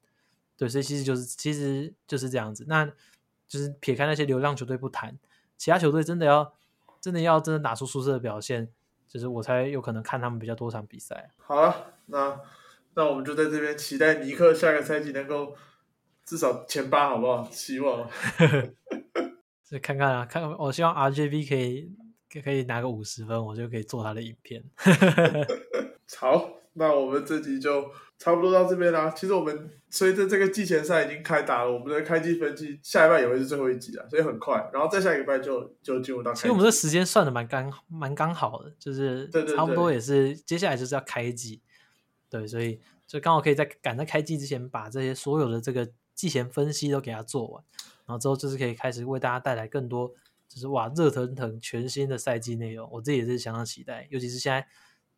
[0.58, 2.66] 对，所以其实就是其实就是这样子。
[2.68, 2.84] 那
[3.48, 5.18] 就是撇开那些流量球队不谈，
[5.56, 6.52] 其他球队真的要
[7.00, 8.68] 真的要真的打出出色的表现，
[9.08, 11.30] 就是我才有可能看他们比较多场比赛。
[11.38, 12.38] 好了，那
[12.94, 15.56] 那我们就在这边期待尼克下个赛季能够
[16.26, 17.48] 至少前八，好不好？
[17.50, 18.06] 希望。
[19.64, 21.90] 再看看啊，看我希望 RJB 可以。
[22.42, 24.62] 可以拿个五十分，我就可以做他的影片。
[26.18, 29.10] 好，那我们这集就差不多到这边啦。
[29.10, 36.32] 其实我们随着这个季前赛已经开打了，我们的开机分析下一半也会是最后一集了，所以很快，然后再下一个半就就进入到。
[36.34, 41.60] 其实我们这时间算的蛮刚蛮刚好的，就是差不多也是接下来就是要开机，
[42.28, 47.64] 对，所以就刚好可以在赶在开机之前把这些所有的这个季前分析都给他做完，
[48.06, 50.12] 然后之后就是可以开始为大家带来更多。
[50.56, 54.08] 就是哇，热腾腾全新的赛季内容，我自己也是相当期待。
[54.10, 54.66] 尤其是现在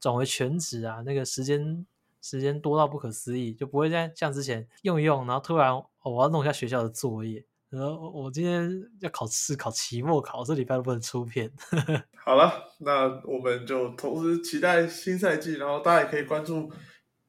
[0.00, 1.86] 转为全职啊，那个时间
[2.20, 5.72] 时间多到不可思议，就不会再像之前用一用，然后突然
[6.02, 11.48] 我要弄一下学校的作业，然后我今天要考试，考期末考，这礼拜都不能出片。
[12.18, 16.68] 好了，那我们就同时期待新赛季，然后大家也可以关注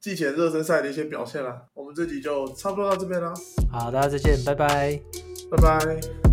[0.00, 1.68] 季前热身赛的一些表现啦。
[1.74, 3.32] 我们这集就差不多到这边啦。
[3.70, 5.00] 好，大家再见，拜拜，
[5.48, 6.29] 拜拜。